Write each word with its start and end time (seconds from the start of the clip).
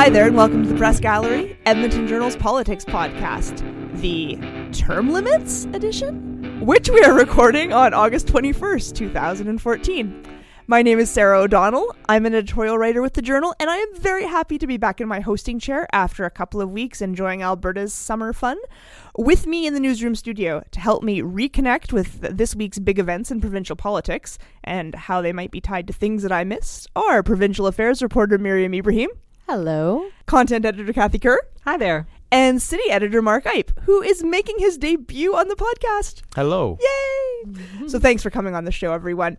Hi 0.00 0.08
there, 0.08 0.26
and 0.26 0.34
welcome 0.34 0.62
to 0.62 0.68
the 0.70 0.78
Press 0.78 0.98
Gallery, 0.98 1.58
Edmonton 1.66 2.08
Journal's 2.08 2.34
Politics 2.34 2.86
Podcast, 2.86 3.60
the 4.00 4.38
Term 4.72 5.10
Limits 5.10 5.66
edition, 5.74 6.64
which 6.64 6.88
we 6.88 7.02
are 7.02 7.12
recording 7.12 7.74
on 7.74 7.92
August 7.92 8.26
21st, 8.28 8.94
2014. 8.94 10.24
My 10.66 10.80
name 10.80 10.98
is 10.98 11.10
Sarah 11.10 11.40
O'Donnell. 11.40 11.94
I'm 12.08 12.24
an 12.24 12.34
editorial 12.34 12.78
writer 12.78 13.02
with 13.02 13.12
the 13.12 13.20
Journal, 13.20 13.54
and 13.60 13.68
I 13.68 13.76
am 13.76 13.94
very 13.94 14.24
happy 14.24 14.56
to 14.56 14.66
be 14.66 14.78
back 14.78 15.02
in 15.02 15.06
my 15.06 15.20
hosting 15.20 15.58
chair 15.58 15.86
after 15.92 16.24
a 16.24 16.30
couple 16.30 16.62
of 16.62 16.70
weeks 16.70 17.02
enjoying 17.02 17.42
Alberta's 17.42 17.92
summer 17.92 18.32
fun. 18.32 18.56
With 19.18 19.46
me 19.46 19.66
in 19.66 19.74
the 19.74 19.80
newsroom 19.80 20.14
studio 20.14 20.64
to 20.70 20.80
help 20.80 21.02
me 21.02 21.20
reconnect 21.20 21.92
with 21.92 22.22
this 22.22 22.56
week's 22.56 22.78
big 22.78 22.98
events 22.98 23.30
in 23.30 23.42
provincial 23.42 23.76
politics 23.76 24.38
and 24.64 24.94
how 24.94 25.20
they 25.20 25.34
might 25.34 25.50
be 25.50 25.60
tied 25.60 25.86
to 25.88 25.92
things 25.92 26.22
that 26.22 26.32
I 26.32 26.42
missed 26.44 26.88
are 26.96 27.22
provincial 27.22 27.66
affairs 27.66 28.02
reporter 28.02 28.38
Mariam 28.38 28.72
Ibrahim. 28.72 29.10
Hello. 29.52 30.06
Content 30.26 30.64
editor 30.64 30.92
Kathy 30.92 31.18
Kerr. 31.18 31.40
Hi 31.64 31.76
there. 31.76 32.06
And 32.30 32.62
city 32.62 32.88
editor 32.88 33.20
Mark 33.20 33.46
Iype, 33.46 33.76
who 33.80 34.00
is 34.00 34.22
making 34.22 34.60
his 34.60 34.78
debut 34.78 35.34
on 35.34 35.48
the 35.48 35.56
podcast. 35.56 36.22
Hello. 36.36 36.78
Yay! 36.80 37.88
so 37.88 37.98
thanks 37.98 38.22
for 38.22 38.30
coming 38.30 38.54
on 38.54 38.64
the 38.64 38.70
show, 38.70 38.92
everyone. 38.92 39.38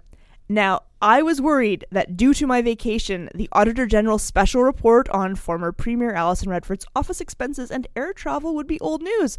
Now, 0.50 0.82
I 1.02 1.22
was 1.22 1.40
worried 1.40 1.86
that 1.92 2.18
due 2.18 2.34
to 2.34 2.46
my 2.46 2.62
vacation, 2.62 3.30
the 3.34 3.48
Auditor 3.54 3.86
General's 3.86 4.22
special 4.22 4.64
report 4.64 5.08
on 5.12 5.36
former 5.36 5.72
Premier 5.72 6.12
Alison 6.12 6.50
Redford's 6.50 6.86
office 6.94 7.22
expenses 7.22 7.72
and 7.72 7.88
air 7.96 8.12
travel 8.12 8.54
would 8.56 8.68
be 8.68 8.82
old 8.82 9.02
news. 9.02 9.38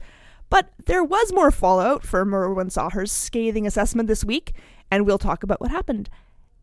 But 0.49 0.73
there 0.87 1.05
was 1.05 1.35
more 1.35 1.51
fallout 1.51 2.03
for 2.03 2.25
Merwan 2.25 2.73
Saher's 2.73 3.13
scathing 3.13 3.67
assessment 3.67 4.09
this 4.09 4.25
week, 4.25 4.55
and 4.91 5.05
we'll 5.05 5.19
talk 5.19 5.43
about 5.43 5.61
what 5.61 5.71
happened. 5.71 6.09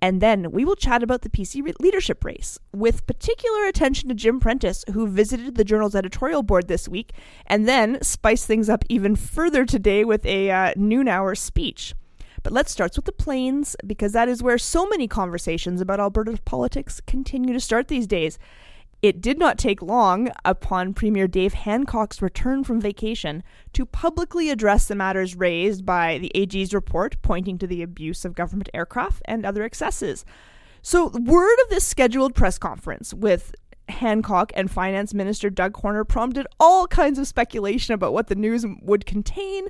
And 0.02 0.22
then 0.22 0.52
we 0.52 0.64
will 0.64 0.76
chat 0.76 1.04
about 1.04 1.24
the 1.24 1.30
PC 1.30 1.74
leadership 1.80 2.24
race, 2.24 2.58
with 2.74 3.06
particular 3.06 3.66
attention 3.66 4.08
to 4.10 4.16
Jim 4.16 4.40
Prentice, 4.40 4.86
who 4.94 5.08
visited 5.08 5.56
the 5.56 5.66
Journal's 5.66 5.96
editorial 5.96 6.42
board 6.42 6.68
this 6.68 6.88
week, 6.88 7.12
and 7.46 7.68
then 7.68 8.02
spice 8.02 8.46
things 8.46 8.70
up 8.70 8.86
even 8.88 9.16
further 9.16 9.66
today 9.66 10.06
with 10.06 10.26
a 10.26 10.50
uh, 10.50 10.74
noon 10.78 11.08
hour 11.08 11.36
speech. 11.36 11.94
But 12.44 12.54
let's 12.54 12.72
start 12.72 12.96
with 12.96 13.06
the 13.06 13.12
planes, 13.12 13.76
because 13.86 14.14
that 14.14 14.30
is 14.30 14.42
where 14.42 14.58
so 14.58 14.88
many 14.88 15.08
conversations 15.08 15.82
about 15.82 16.00
Alberta 16.00 16.40
politics 16.46 17.02
continue 17.06 17.54
to 17.54 17.60
start 17.60 17.90
these 17.90 18.08
days. 18.08 18.40
It 19.02 19.22
did 19.22 19.40
not 19.40 19.58
take 19.58 19.82
long 19.82 20.30
upon 20.44 20.94
Premier 20.94 21.28
Dave 21.28 21.54
Hancock's 21.54 22.22
return 22.22 22.66
from 22.66 22.82
vacation 22.82 23.44
to 23.72 23.86
publicly 23.86 24.50
address 24.50 24.88
the 24.88 24.96
matters 24.96 25.38
raised 25.38 25.86
by 25.86 26.18
the 26.18 26.32
AG's 26.36 26.74
report 26.74 27.16
pointing 27.22 27.58
to 27.60 27.68
the 27.68 27.82
abuse 27.82 28.26
of 28.26 28.36
government 28.36 28.70
aircraft 28.74 29.22
and 29.26 29.46
other 29.46 29.64
excesses. 29.64 30.26
So, 30.82 31.08
word 31.08 31.58
of 31.64 31.70
this 31.70 31.86
scheduled 31.86 32.36
press 32.36 32.58
conference 32.58 33.14
with 33.14 33.56
Hancock 33.88 34.52
and 34.56 34.70
Finance 34.70 35.14
Minister 35.14 35.50
Doug 35.50 35.78
Horner 35.78 36.04
prompted 36.04 36.46
all 36.60 36.86
kinds 36.86 37.18
of 37.18 37.28
speculation 37.28 37.94
about 37.94 38.14
what 38.14 38.28
the 38.28 38.36
news 38.36 38.66
would 38.82 39.06
contain. 39.06 39.68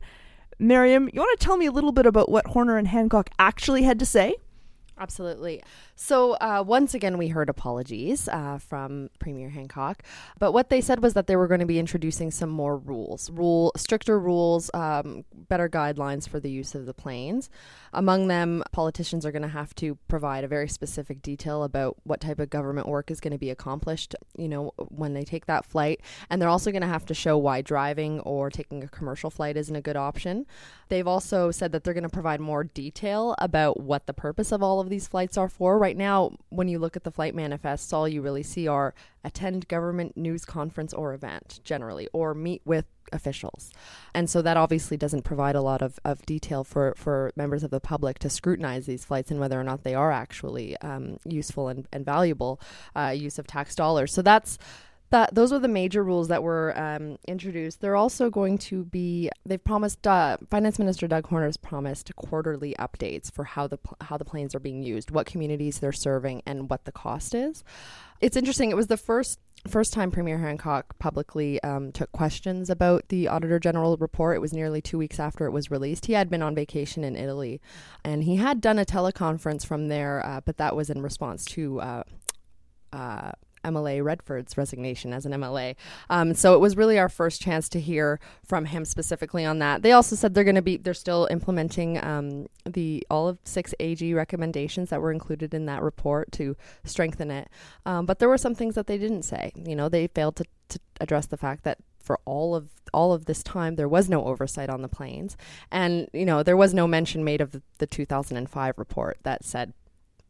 Mariam, 0.58 1.08
you 1.14 1.22
want 1.22 1.40
to 1.40 1.46
tell 1.46 1.58
me 1.58 1.68
a 1.68 1.72
little 1.72 1.92
bit 1.92 2.06
about 2.06 2.30
what 2.30 2.48
Horner 2.48 2.78
and 2.78 2.88
Hancock 2.88 3.30
actually 3.38 3.84
had 3.84 4.00
to 4.00 4.06
say? 4.06 4.36
Absolutely. 5.00 5.64
So, 5.96 6.34
uh, 6.34 6.62
once 6.66 6.94
again, 6.94 7.18
we 7.18 7.30
heard 7.30 7.48
apologies 7.48 8.28
uh, 8.28 8.58
from 8.58 9.10
Premier 9.20 9.50
Hancock. 9.50 10.04
But 10.38 10.52
what 10.52 10.70
they 10.70 10.82
said 10.82 11.02
was 11.02 11.14
that 11.14 11.28
they 11.28 11.38
were 11.38 11.48
going 11.48 11.62
to 11.62 11.66
be 11.66 11.80
introducing 11.80 12.32
some 12.32 12.50
more 12.50 12.78
rules, 12.78 13.30
rule 13.30 13.72
stricter 13.78 14.20
rules, 14.20 14.70
um, 14.74 15.24
better 15.34 15.70
guidelines 15.70 16.28
for 16.28 16.42
the 16.42 16.52
use 16.52 16.76
of 16.76 16.86
the 16.86 16.94
planes. 16.94 17.50
Among 17.94 18.28
them, 18.28 18.62
politicians 18.72 19.26
are 19.26 19.32
going 19.32 19.42
to 19.42 19.48
have 19.48 19.74
to 19.76 19.98
provide 20.10 20.44
a 20.44 20.48
very 20.48 20.68
specific 20.68 21.22
detail 21.22 21.64
about 21.64 21.96
what 22.04 22.20
type 22.20 22.40
of 22.40 22.50
government 22.50 22.88
work 22.88 23.10
is 23.10 23.22
going 23.22 23.32
to 23.32 23.40
be 23.40 23.50
accomplished, 23.50 24.16
you 24.38 24.50
know, 24.50 24.74
when 24.90 25.14
they 25.14 25.24
take 25.24 25.46
that 25.46 25.66
flight. 25.66 26.02
And 26.30 26.42
they're 26.42 26.50
also 26.50 26.72
going 26.72 26.82
to 26.82 26.88
have 26.88 27.06
to 27.06 27.14
show 27.14 27.38
why 27.38 27.62
driving 27.62 28.20
or 28.22 28.50
taking 28.50 28.84
a 28.84 28.88
commercial 28.90 29.30
flight 29.30 29.56
isn't 29.56 29.76
a 29.76 29.82
good 29.82 29.96
option. 29.96 30.46
They've 30.90 31.08
also 31.08 31.52
said 31.52 31.72
that 31.72 31.84
they're 31.84 31.94
going 31.94 32.04
to 32.04 32.10
provide 32.10 32.42
more 32.42 32.64
detail 32.64 33.36
about 33.40 33.80
what 33.80 34.06
the 34.06 34.14
purpose 34.14 34.52
of 34.52 34.62
all 34.62 34.80
of 34.80 34.89
these 34.90 35.08
flights 35.08 35.38
are 35.38 35.50
for. 35.50 35.78
Right 35.78 35.98
now, 35.98 36.32
when 36.50 36.68
you 36.68 36.80
look 36.80 36.96
at 36.96 37.04
the 37.04 37.12
flight 37.12 37.36
manifests, 37.36 37.94
all 37.94 38.08
you 38.08 38.22
really 38.22 38.44
see 38.44 38.68
are 38.68 38.94
attend 39.24 39.68
government 39.68 40.18
news 40.18 40.46
conference 40.46 40.94
or 40.94 41.14
event 41.14 41.60
generally, 41.64 42.08
or 42.14 42.34
meet 42.34 42.62
with 42.66 42.86
officials. 43.12 43.72
And 44.14 44.30
so 44.30 44.42
that 44.42 44.58
obviously 44.58 44.98
doesn't 44.98 45.24
provide 45.24 45.56
a 45.56 45.62
lot 45.62 45.82
of, 45.82 46.00
of 46.06 46.26
detail 46.26 46.64
for, 46.64 46.94
for 46.98 47.32
members 47.36 47.64
of 47.64 47.72
the 47.72 47.80
public 47.80 48.20
to 48.20 48.30
scrutinize 48.30 48.86
these 48.86 49.06
flights 49.06 49.32
and 49.32 49.40
whether 49.40 49.60
or 49.60 49.64
not 49.64 49.84
they 49.84 49.96
are 49.96 50.12
actually 50.12 50.78
um, 50.78 51.18
useful 51.26 51.70
and, 51.70 51.88
and 51.92 52.06
valuable 52.06 52.60
uh, 52.96 53.14
use 53.16 53.40
of 53.40 53.48
tax 53.48 53.76
dollars. 53.76 54.14
So 54.14 54.22
that's 54.22 54.58
that 55.12 55.34
those 55.34 55.52
were 55.52 55.60
the 55.60 55.68
major 55.68 56.04
rules 56.04 56.28
that 56.28 56.44
were 56.44 56.78
um, 56.78 57.18
introduced. 57.28 57.82
They're 57.82 57.96
also 57.96 58.30
going 58.30 58.58
to 58.60 58.86
be. 58.86 59.30
They've 59.46 59.64
promised. 59.64 60.06
Uh, 60.06 60.38
Finance 60.50 60.80
Minister 60.80 61.08
Doug 61.08 61.28
Horner's 61.28 61.58
promised 61.58 62.16
quarterly 62.16 62.76
updates 62.80 63.32
for 63.32 63.44
how 63.44 63.68
the 63.68 63.80
how 64.02 64.18
the 64.18 64.26
planes 64.26 64.54
are 64.54 64.60
being 64.60 64.84
used, 64.84 65.12
what 65.12 65.26
communities 65.26 65.80
they're 65.80 65.92
serving, 65.92 66.44
and 66.46 66.70
what 66.70 66.86
the 66.86 66.92
cost 66.92 67.34
is. 67.34 67.64
It's 68.22 68.38
interesting. 68.38 68.70
It 68.70 68.76
was 68.76 68.88
the 68.88 68.98
first 68.98 69.40
first 69.68 69.94
time 69.94 70.12
Premier 70.12 70.38
Hancock 70.38 70.98
publicly 71.00 71.62
um, 71.64 71.92
took 71.92 72.12
questions 72.12 72.70
about 72.70 73.10
the 73.10 73.28
Auditor 73.28 73.60
General 73.60 73.98
report. 73.98 74.38
It 74.38 74.42
was 74.42 74.54
nearly 74.54 74.82
two 74.82 74.98
weeks 74.98 75.20
after 75.20 75.46
it 75.46 75.52
was 75.52 75.72
released. 75.72 76.06
He 76.06 76.14
had 76.14 76.30
been 76.30 76.42
on 76.42 76.56
vacation 76.56 77.04
in 77.04 77.16
Italy, 77.16 77.60
and 78.04 78.24
he 78.24 78.38
had 78.38 78.62
done 78.62 78.80
a 78.80 78.86
teleconference 78.86 79.66
from 79.66 79.88
there, 79.88 80.26
uh, 80.26 80.42
but 80.42 80.58
that 80.58 80.76
was 80.76 80.90
in 80.90 81.02
response 81.02 81.46
to. 81.46 81.82
Uh, 81.82 82.04
uh 82.92 83.32
MLA 83.64 84.04
Redford's 84.04 84.58
resignation 84.58 85.14
as 85.14 85.26
an 85.26 85.34
MLA. 85.34 85.76
Um, 86.10 86.34
so 86.34 86.54
it 86.54 86.60
was 86.60 86.78
really 86.78 86.98
our 86.98 87.10
first 87.10 87.42
chance 87.42 87.70
to 87.70 87.80
hear 87.80 88.20
from 88.46 88.66
him 88.66 88.86
specifically 88.86 89.46
on 89.46 89.60
that. 89.60 89.82
They 89.82 89.92
also 89.92 90.16
said 90.16 90.34
they're 90.34 90.44
going 90.44 90.56
to 90.56 90.62
be 90.62 90.78
they're 90.78 90.94
still 90.94 91.28
implementing 91.30 92.04
um, 92.04 92.48
the 92.66 93.06
all 93.10 93.28
of 93.28 93.40
six 93.44 93.74
AG 93.80 94.14
recommendations 94.14 94.90
that 94.90 95.02
were 95.02 95.12
included 95.12 95.54
in 95.54 95.66
that 95.66 95.82
report 95.82 96.32
to 96.34 96.56
strengthen 96.84 97.32
it. 97.32 97.50
Um, 97.86 98.06
but 98.06 98.20
there 98.20 98.30
were 98.30 98.38
some 98.38 98.56
things 98.56 98.76
that 98.76 98.88
they 98.88 98.98
didn't 98.98 99.24
say. 99.24 99.52
You 99.56 99.76
know, 99.76 99.90
they 99.90 100.08
failed 100.08 100.36
to, 100.38 100.46
to 100.70 100.80
address 101.00 101.26
the 101.28 101.38
fact 101.38 101.64
that 101.64 101.80
for 102.00 102.20
all 102.26 102.56
of 102.56 102.70
all 102.92 103.14
of 103.14 103.26
this 103.26 103.44
time 103.44 103.76
there 103.76 103.88
was 103.88 104.10
no 104.10 104.26
oversight 104.26 104.70
on 104.70 104.82
the 104.82 104.88
planes 104.88 105.38
and 105.72 106.10
you 106.12 106.26
know 106.26 106.42
there 106.42 106.58
was 106.58 106.74
no 106.74 106.88
mention 106.88 107.24
made 107.24 107.40
of 107.40 107.52
the, 107.52 107.62
the 107.78 107.86
2005 107.86 108.74
report 108.78 109.20
that 109.22 109.46
said 109.46 109.74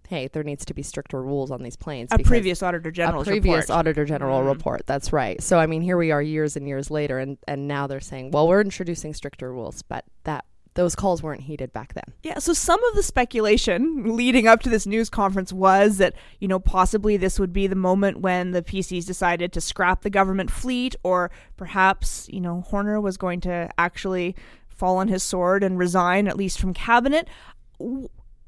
hey, 0.09 0.28
there 0.28 0.44
needs 0.44 0.66
to 0.66 0.74
be 0.74 0.81
stricter 0.81 1.22
rules 1.22 1.52
on 1.52 1.62
these 1.62 1.75
planes. 1.75 2.09
A 2.12 2.18
previous 2.18 2.64
Auditor 2.64 2.90
General. 2.90 3.20
Report. 3.20 3.28
A 3.28 3.42
previous 3.42 3.64
report. 3.66 3.78
Auditor 3.78 4.06
General 4.06 4.42
mm 4.42 4.50
report. 4.50 4.81
That's 4.88 5.14
right. 5.14 5.42
So 5.42 5.59
I 5.59 5.68
mean, 5.68 5.81
here 5.81 5.97
we 5.97 6.09
are 6.12 6.22
years 6.22 6.56
and 6.56 6.68
years 6.68 6.90
later, 6.90 7.20
and 7.20 7.38
and 7.47 7.68
now 7.68 7.86
they're 7.86 8.00
saying, 8.00 8.31
well, 8.31 8.48
we're 8.48 8.62
introducing 8.62 9.14
stricter 9.14 9.53
rules, 9.53 9.84
but 9.84 10.06
that 10.24 10.46
those 10.74 10.96
calls 10.96 11.22
weren't 11.22 11.42
heeded 11.42 11.74
back 11.74 11.94
then. 11.94 12.06
Yeah, 12.24 12.40
so 12.40 12.53
some 12.53 12.84
of 12.86 12.96
the 12.96 13.03
speculation 13.03 14.16
leading 14.16 14.48
up 14.48 14.62
to 14.62 14.69
this 14.69 14.86
news 14.86 15.09
conference 15.09 15.52
was 15.52 15.98
that, 15.98 16.14
you 16.40 16.48
know, 16.48 16.59
possibly 16.59 17.18
this 17.18 17.40
would 17.40 17.52
be 17.52 17.68
the 17.68 17.75
moment 17.75 18.22
when 18.22 18.52
the 18.52 18.62
PCs 18.62 19.06
decided 19.06 19.52
to 19.53 19.62
scrap 19.62 20.02
the 20.02 20.09
government 20.09 20.50
fleet, 20.50 20.96
or 21.03 21.31
perhaps, 21.58 22.30
you 22.31 22.40
know, 22.40 22.62
Horner 22.62 23.02
was 23.02 23.18
going 23.18 23.42
to 23.42 23.69
actually 23.78 24.36
fall 24.68 24.98
on 24.98 25.09
his 25.09 25.22
sword 25.22 25.64
and 25.64 25.78
resign, 25.78 26.28
at 26.28 26.38
least 26.38 26.59
from 26.59 26.74
cabinet. 26.74 27.28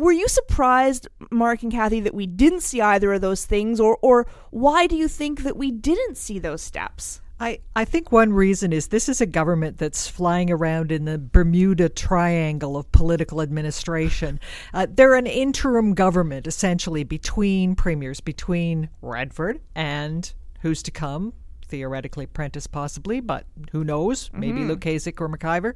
Were 0.02 0.12
you 0.12 0.28
surprised, 0.28 1.08
Mark 1.30 1.62
and 1.62 1.72
Kathy, 1.72 2.00
that 2.00 2.16
we 2.16 2.26
didn't 2.26 2.62
see 2.62 2.82
either 2.82 3.14
of 3.14 3.22
those 3.22 3.46
things, 3.46 3.80
or 3.80 4.00
or 4.02 4.26
why 4.50 4.88
do 4.88 4.96
you 4.96 5.08
think 5.08 5.44
that 5.44 5.56
we 5.56 5.70
didn't 5.70 6.18
see 6.18 6.40
those 6.40 6.64
steps? 6.64 7.22
I, 7.40 7.60
I 7.76 7.86
think 7.86 8.12
one 8.12 8.34
reason 8.34 8.74
is 8.74 8.88
this 8.88 9.08
is 9.08 9.22
a 9.22 9.28
government 9.28 9.78
that's 9.78 10.08
flying 10.08 10.50
around 10.50 10.92
in 10.92 11.06
the 11.06 11.20
Bermuda 11.20 11.88
Triangle 11.88 12.78
of 12.78 12.92
political 12.92 13.42
administration. 13.42 14.40
Uh, 14.74 14.88
they're 14.90 15.16
an 15.16 15.28
interim 15.28 15.94
government, 15.94 16.48
essentially, 16.48 17.04
between 17.04 17.76
premiers, 17.76 18.22
between 18.22 18.90
Redford 19.02 19.60
and 19.76 20.34
who's 20.62 20.82
to 20.84 20.92
come, 20.92 21.34
theoretically 21.72 22.28
Prentice 22.28 22.68
possibly, 22.68 23.22
but 23.22 23.46
who 23.72 23.84
knows? 23.84 24.30
Maybe 24.34 24.60
mm-hmm. 24.60 24.72
Lukaszuk 24.72 25.20
or 25.22 25.30
McIver. 25.30 25.74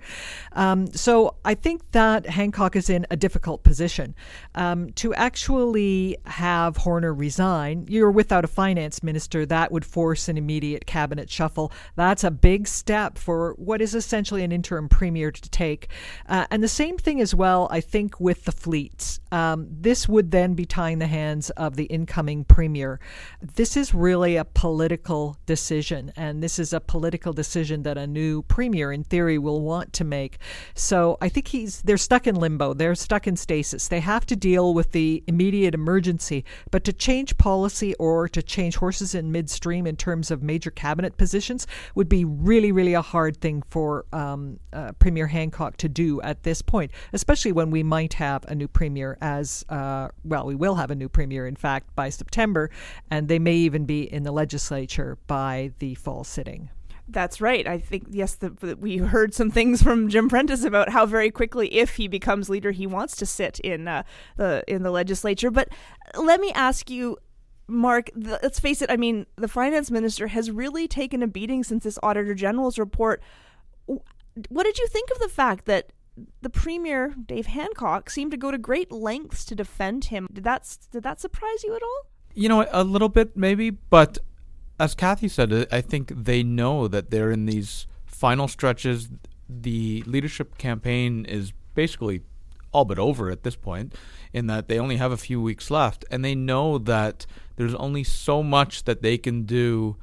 Um, 0.52 0.88
so 0.94 1.36
I 1.44 1.56
think 1.56 1.90
that 1.94 2.28
Hancock 2.28 2.76
is 2.76 2.90
in 2.90 3.08
a 3.10 3.16
difficult 3.16 3.64
position. 3.64 4.14
Um, 4.54 4.92
to 4.94 5.14
actually 5.16 6.18
have 6.26 6.78
Horner 6.78 7.14
resign, 7.14 7.86
you're 7.88 8.12
without 8.12 8.44
a 8.44 8.48
finance 8.48 9.02
minister. 9.02 9.46
That 9.46 9.72
would 9.72 9.86
force 9.86 10.28
an 10.28 10.38
immediate 10.38 10.86
cabinet 10.86 11.30
shuffle. 11.30 11.72
That's 11.96 12.24
a 12.24 12.32
big 12.32 12.68
step 12.68 13.18
for 13.18 13.54
what 13.58 13.82
is 13.82 13.96
essentially 13.96 14.44
an 14.44 14.52
interim 14.52 14.90
premier 14.90 15.32
to 15.32 15.50
take. 15.50 15.88
Uh, 16.28 16.46
and 16.52 16.62
the 16.62 16.68
same 16.68 16.98
thing 16.98 17.22
as 17.22 17.34
well, 17.34 17.70
I 17.72 17.80
think, 17.80 18.20
with 18.20 18.44
the 18.44 18.52
fleets. 18.52 19.22
Um, 19.32 19.68
this 19.70 20.10
would 20.10 20.32
then 20.32 20.54
be 20.56 20.66
tying 20.66 21.00
the 21.00 21.08
hands 21.08 21.50
of 21.52 21.78
the 21.78 21.86
incoming 21.86 22.44
premier. 22.44 23.00
This 23.42 23.78
is 23.78 23.94
really 23.94 24.36
a 24.36 24.44
political 24.44 25.38
decision 25.46 25.85
decision, 25.86 26.12
and 26.16 26.42
this 26.42 26.58
is 26.60 26.74
a 26.74 26.80
political 26.80 27.34
decision 27.34 27.84
that 27.84 27.98
a 27.98 28.08
new 28.08 28.42
premier, 28.44 28.92
in 28.92 29.04
theory, 29.04 29.38
will 29.38 29.62
want 29.62 29.94
to 29.94 30.04
make. 30.04 30.38
So 30.74 31.18
I 31.22 31.30
think 31.30 31.48
he's 31.50 31.82
they're 31.84 31.98
stuck 31.98 32.28
in 32.28 32.36
limbo. 32.36 32.74
They're 32.74 32.96
stuck 32.96 33.28
in 33.28 33.36
stasis. 33.36 33.88
They 33.88 34.00
have 34.00 34.26
to 34.28 34.36
deal 34.36 34.74
with 34.74 34.92
the 34.92 35.24
immediate 35.28 35.74
emergency, 35.76 36.44
but 36.72 36.84
to 36.86 36.94
change 36.94 37.38
policy 37.38 37.94
or 37.96 38.28
to 38.30 38.42
change 38.42 38.78
horses 38.78 39.14
in 39.14 39.32
midstream 39.32 39.86
in 39.86 39.96
terms 39.96 40.32
of 40.32 40.42
major 40.42 40.72
cabinet 40.72 41.18
positions 41.18 41.68
would 41.94 42.10
be 42.10 42.26
really, 42.26 42.72
really 42.72 42.96
a 42.96 43.02
hard 43.02 43.38
thing 43.38 43.64
for 43.70 44.06
um, 44.12 44.60
uh, 44.74 44.92
Premier 45.00 45.28
Hancock 45.28 45.78
to 45.78 45.90
do 45.90 46.22
at 46.22 46.44
this 46.44 46.62
point, 46.62 46.92
especially 47.14 47.52
when 47.52 47.70
we 47.70 47.84
might 47.84 48.14
have 48.14 48.44
a 48.48 48.56
new 48.56 48.68
premier 48.68 49.18
as 49.22 49.64
uh, 49.70 50.08
well. 50.24 50.46
We 50.46 50.56
will 50.56 50.76
have 50.76 50.92
a 50.92 50.96
new 50.96 51.10
premier, 51.10 51.48
in 51.48 51.56
fact, 51.56 51.96
by 51.96 52.10
September, 52.10 52.70
and 53.12 53.28
they 53.28 53.40
may 53.40 53.56
even 53.56 53.86
be 53.86 54.12
in 54.12 54.24
the 54.24 54.32
legislature 54.32 55.18
by 55.28 55.75
the 55.80 55.96
fall 55.96 56.24
sitting. 56.24 56.70
That's 57.08 57.40
right. 57.40 57.68
I 57.68 57.78
think 57.78 58.08
yes, 58.10 58.36
the, 58.36 58.50
the, 58.50 58.76
we 58.76 58.98
heard 58.98 59.34
some 59.34 59.52
things 59.52 59.84
from 59.84 60.10
Jim 60.10 60.28
Prentice 60.28 60.64
about 60.64 60.90
how 60.90 61.06
very 61.06 61.30
quickly, 61.30 61.72
if 61.74 61.98
he 61.98 62.08
becomes 62.08 62.50
leader, 62.50 62.72
he 62.72 62.88
wants 62.88 63.16
to 63.18 63.26
sit 63.26 63.60
in 63.60 63.88
uh, 63.88 64.04
the 64.38 64.64
in 64.68 64.82
the 64.82 64.90
legislature. 64.92 65.52
But 65.52 65.70
let 66.16 66.40
me 66.40 66.52
ask 66.54 66.90
you, 66.90 67.18
Mark. 67.68 68.10
The, 68.16 68.40
let's 68.42 68.60
face 68.60 68.82
it. 68.82 68.90
I 68.90 68.98
mean, 68.98 69.28
the 69.36 69.48
finance 69.48 69.92
minister 69.92 70.28
has 70.28 70.50
really 70.50 70.88
taken 70.88 71.22
a 71.22 71.28
beating 71.28 71.64
since 71.64 71.84
this 71.84 72.00
Auditor 72.02 72.34
General's 72.34 72.80
report. 72.80 73.22
What 73.86 74.64
did 74.64 74.80
you 74.80 74.88
think 74.88 75.12
of 75.12 75.20
the 75.20 75.30
fact 75.30 75.66
that 75.66 75.92
the 76.42 76.50
premier 76.50 77.14
Dave 77.24 77.46
Hancock 77.46 78.10
seemed 78.10 78.32
to 78.32 78.38
go 78.38 78.50
to 78.50 78.58
great 78.58 78.92
lengths 78.92 79.46
to 79.46 79.56
defend 79.56 80.06
him? 80.06 80.28
Did 80.34 80.44
that 80.46 80.76
did 80.92 81.04
that 81.04 81.22
surprise 81.22 81.64
you 81.64 81.76
at 81.76 81.84
all? 81.84 82.08
You 82.34 82.50
know, 82.50 82.66
a 82.72 82.84
little 82.84 83.10
bit 83.10 83.38
maybe, 83.38 83.70
but 83.70 84.18
as 84.80 84.96
Kathy 84.96 85.28
said, 85.28 85.68
I 85.72 85.82
think 85.82 86.12
they 86.16 86.44
know 86.44 86.88
that 86.88 87.10
they're 87.10 87.32
in 87.32 87.46
these 87.46 87.88
final 88.06 88.48
stretches. 88.48 89.10
The 89.48 90.04
leadership 90.06 90.58
campaign 90.58 91.26
is 91.26 91.54
basically 91.76 92.22
all 92.72 92.86
but 92.86 93.00
over 93.00 93.30
at 93.30 93.44
this 93.44 93.56
point, 93.56 93.96
in 94.34 94.48
that 94.48 94.68
they 94.68 94.78
only 94.78 94.98
have 94.98 95.14
a 95.14 95.18
few 95.18 95.42
weeks 95.42 95.72
left, 95.72 96.04
and 96.12 96.26
they 96.26 96.36
know 96.36 96.78
that 96.78 97.26
there's 97.56 97.76
only 97.76 98.04
so 98.04 98.44
much 98.44 98.84
that 98.84 99.02
they 99.02 99.18
can 99.18 99.44
do, 99.44 99.96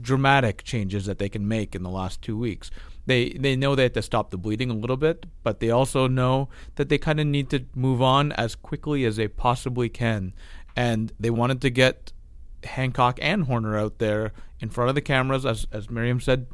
dramatic 0.00 0.62
changes 0.62 1.06
that 1.06 1.18
they 1.18 1.28
can 1.28 1.48
make 1.48 1.74
in 1.74 1.82
the 1.82 1.90
last 1.90 2.22
two 2.22 2.36
weeks. 2.36 2.70
They 3.06 3.30
they 3.30 3.56
know 3.56 3.74
they 3.74 3.84
have 3.84 3.94
to 3.94 4.02
stop 4.02 4.30
the 4.30 4.38
bleeding 4.38 4.70
a 4.70 4.74
little 4.74 4.96
bit, 4.96 5.26
but 5.42 5.58
they 5.58 5.70
also 5.70 6.06
know 6.06 6.48
that 6.76 6.88
they 6.88 6.98
kind 6.98 7.18
of 7.18 7.26
need 7.26 7.50
to 7.50 7.64
move 7.74 8.00
on 8.00 8.30
as 8.32 8.54
quickly 8.54 9.04
as 9.04 9.16
they 9.16 9.26
possibly 9.26 9.88
can, 9.88 10.34
and 10.76 11.12
they 11.18 11.30
wanted 11.30 11.60
to 11.62 11.70
get 11.70 12.12
Hancock 12.64 13.18
and 13.22 13.44
Horner 13.44 13.78
out 13.78 13.98
there 13.98 14.32
in 14.60 14.70
front 14.70 14.88
of 14.88 14.94
the 14.94 15.00
cameras. 15.00 15.46
As 15.46 15.66
as 15.72 15.90
Mariam 15.90 16.20
said, 16.20 16.46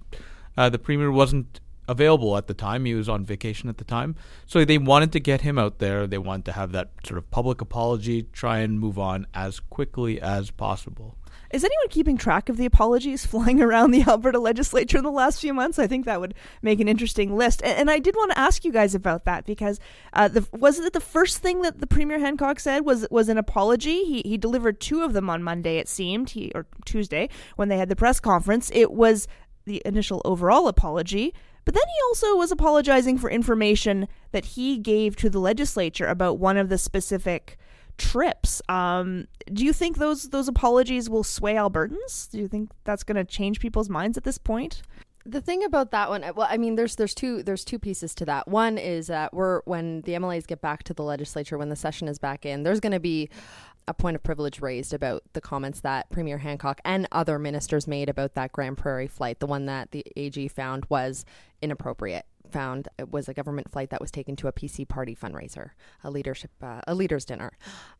uh, 0.56 0.68
the 0.68 0.78
premier 0.78 1.10
wasn't 1.10 1.60
available 1.86 2.36
at 2.36 2.46
the 2.46 2.54
time. 2.54 2.84
He 2.84 2.94
was 2.94 3.08
on 3.08 3.24
vacation 3.24 3.68
at 3.68 3.78
the 3.78 3.84
time, 3.84 4.16
so 4.46 4.64
they 4.64 4.78
wanted 4.78 5.12
to 5.12 5.20
get 5.20 5.42
him 5.42 5.58
out 5.58 5.78
there. 5.78 6.06
They 6.06 6.18
wanted 6.18 6.46
to 6.46 6.52
have 6.52 6.72
that 6.72 6.90
sort 7.06 7.18
of 7.18 7.30
public 7.30 7.60
apology, 7.60 8.22
try 8.32 8.58
and 8.58 8.80
move 8.80 8.98
on 8.98 9.26
as 9.34 9.60
quickly 9.60 10.20
as 10.20 10.50
possible. 10.50 11.16
Is 11.54 11.62
anyone 11.62 11.88
keeping 11.88 12.16
track 12.16 12.48
of 12.48 12.56
the 12.56 12.66
apologies 12.66 13.24
flying 13.34 13.62
around 13.62 13.92
the 13.92 14.02
Alberta 14.02 14.40
legislature 14.40 14.98
in 14.98 15.04
the 15.04 15.10
last 15.10 15.40
few 15.40 15.54
months? 15.54 15.78
I 15.78 15.86
think 15.86 16.04
that 16.04 16.20
would 16.20 16.34
make 16.62 16.80
an 16.80 16.88
interesting 16.88 17.36
list. 17.36 17.62
And, 17.62 17.78
and 17.78 17.90
I 17.92 18.00
did 18.00 18.16
want 18.16 18.32
to 18.32 18.38
ask 18.38 18.64
you 18.64 18.72
guys 18.72 18.92
about 18.92 19.24
that 19.26 19.46
because 19.46 19.78
uh, 20.14 20.26
the, 20.26 20.44
was 20.52 20.80
it 20.80 20.92
the 20.92 21.00
first 21.00 21.38
thing 21.38 21.62
that 21.62 21.80
the 21.80 21.86
Premier 21.86 22.18
Hancock 22.18 22.58
said 22.58 22.84
was 22.84 23.06
was 23.08 23.28
an 23.28 23.38
apology? 23.38 24.02
He 24.04 24.22
he 24.24 24.36
delivered 24.36 24.80
two 24.80 25.02
of 25.04 25.12
them 25.12 25.30
on 25.30 25.44
Monday. 25.44 25.78
It 25.78 25.88
seemed 25.88 26.30
he 26.30 26.50
or 26.56 26.66
Tuesday 26.84 27.28
when 27.54 27.68
they 27.68 27.78
had 27.78 27.88
the 27.88 27.96
press 27.96 28.18
conference. 28.18 28.68
It 28.74 28.90
was 28.90 29.28
the 29.64 29.80
initial 29.84 30.20
overall 30.24 30.66
apology. 30.66 31.32
But 31.64 31.74
then 31.74 31.84
he 31.86 32.00
also 32.08 32.36
was 32.36 32.50
apologizing 32.50 33.16
for 33.16 33.30
information 33.30 34.08
that 34.32 34.44
he 34.44 34.76
gave 34.76 35.16
to 35.16 35.30
the 35.30 35.38
legislature 35.38 36.06
about 36.06 36.38
one 36.38 36.56
of 36.56 36.68
the 36.68 36.76
specific 36.76 37.56
trips. 37.98 38.60
Um, 38.68 39.26
do 39.52 39.64
you 39.64 39.72
think 39.72 39.98
those 39.98 40.30
those 40.30 40.48
apologies 40.48 41.08
will 41.08 41.24
sway 41.24 41.54
Albertans? 41.54 42.30
Do 42.30 42.38
you 42.38 42.48
think 42.48 42.70
that's 42.84 43.04
going 43.04 43.16
to 43.16 43.24
change 43.24 43.60
people's 43.60 43.88
minds 43.88 44.16
at 44.16 44.24
this 44.24 44.38
point? 44.38 44.82
The 45.26 45.40
thing 45.40 45.64
about 45.64 45.90
that 45.92 46.10
one, 46.10 46.22
well, 46.36 46.46
I 46.50 46.58
mean, 46.58 46.74
there's 46.74 46.96
there's 46.96 47.14
two 47.14 47.42
there's 47.42 47.64
two 47.64 47.78
pieces 47.78 48.14
to 48.16 48.24
that. 48.26 48.48
One 48.48 48.76
is 48.76 49.06
that 49.06 49.32
we're 49.32 49.62
when 49.64 50.02
the 50.02 50.12
MLAs 50.12 50.46
get 50.46 50.60
back 50.60 50.82
to 50.84 50.94
the 50.94 51.02
legislature 51.02 51.56
when 51.56 51.70
the 51.70 51.76
session 51.76 52.08
is 52.08 52.18
back 52.18 52.44
in, 52.44 52.62
there's 52.62 52.80
going 52.80 52.92
to 52.92 53.00
be 53.00 53.30
a 53.86 53.94
point 53.94 54.16
of 54.16 54.22
privilege 54.22 54.60
raised 54.60 54.94
about 54.94 55.22
the 55.34 55.40
comments 55.40 55.80
that 55.80 56.08
Premier 56.10 56.38
Hancock 56.38 56.80
and 56.84 57.06
other 57.12 57.38
ministers 57.38 57.86
made 57.86 58.08
about 58.08 58.34
that 58.34 58.52
Grande 58.52 58.78
Prairie 58.78 59.06
flight, 59.06 59.40
the 59.40 59.46
one 59.46 59.66
that 59.66 59.90
the 59.90 60.04
AG 60.16 60.48
found 60.48 60.86
was 60.88 61.24
inappropriate 61.60 62.24
found 62.50 62.88
it 62.98 63.10
was 63.10 63.28
a 63.28 63.34
government 63.34 63.70
flight 63.70 63.90
that 63.90 64.00
was 64.00 64.10
taken 64.10 64.36
to 64.36 64.48
a 64.48 64.52
PC 64.52 64.86
party 64.88 65.14
fundraiser, 65.14 65.70
a 66.02 66.10
leadership, 66.10 66.50
uh, 66.62 66.80
a 66.86 66.94
leaders 66.94 67.24
dinner, 67.24 67.52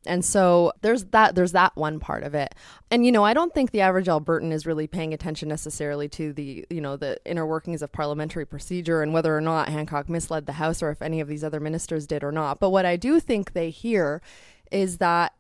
and 0.06 0.25
so 0.25 0.73
there's 0.82 1.05
that. 1.06 1.35
There's 1.35 1.52
that 1.52 1.76
one 1.76 2.00
part 2.00 2.23
of 2.23 2.35
it, 2.35 2.55
and 2.91 3.05
you 3.05 3.12
know, 3.12 3.25
I 3.25 3.35
don't 3.35 3.52
think 3.55 3.70
the 3.70 3.81
average 3.81 4.06
Albertan 4.06 4.52
is 4.52 4.67
really 4.67 4.87
paying 4.87 5.12
attention 5.12 5.49
necessarily 5.49 6.08
to 6.11 6.32
the 6.32 6.64
you 6.70 6.81
know 6.81 6.96
the 6.96 7.19
inner 7.25 7.46
workings 7.46 7.82
of 7.82 7.93
parliamentary 7.93 8.46
procedure 8.46 9.02
and 9.02 9.12
whether 9.12 9.37
or 9.37 9.41
not 9.41 9.69
Hancock 9.69 10.08
misled 10.08 10.47
the 10.47 10.52
House 10.52 10.82
or 10.82 10.90
if 10.90 11.02
any 11.02 11.20
of 11.20 11.29
these 11.29 11.44
other 11.44 11.61
ministers 11.61 12.06
did 12.06 12.23
or 12.23 12.32
not. 12.32 12.61
But 12.61 12.70
what 12.70 12.87
I 12.87 12.97
do 12.97 13.20
think 13.20 13.52
they 13.52 13.70
hear 13.70 14.23
is 14.70 14.99
that 14.99 15.32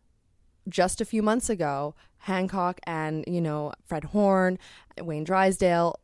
just 0.68 1.00
a 1.00 1.04
few 1.04 1.22
months 1.22 1.50
ago, 1.50 1.94
Hancock 2.18 2.80
and 2.84 3.24
you 3.26 3.40
know 3.40 3.72
Fred 3.86 4.04
Horne, 4.04 4.58
Wayne 5.00 5.24
Drysdale, 5.24 5.98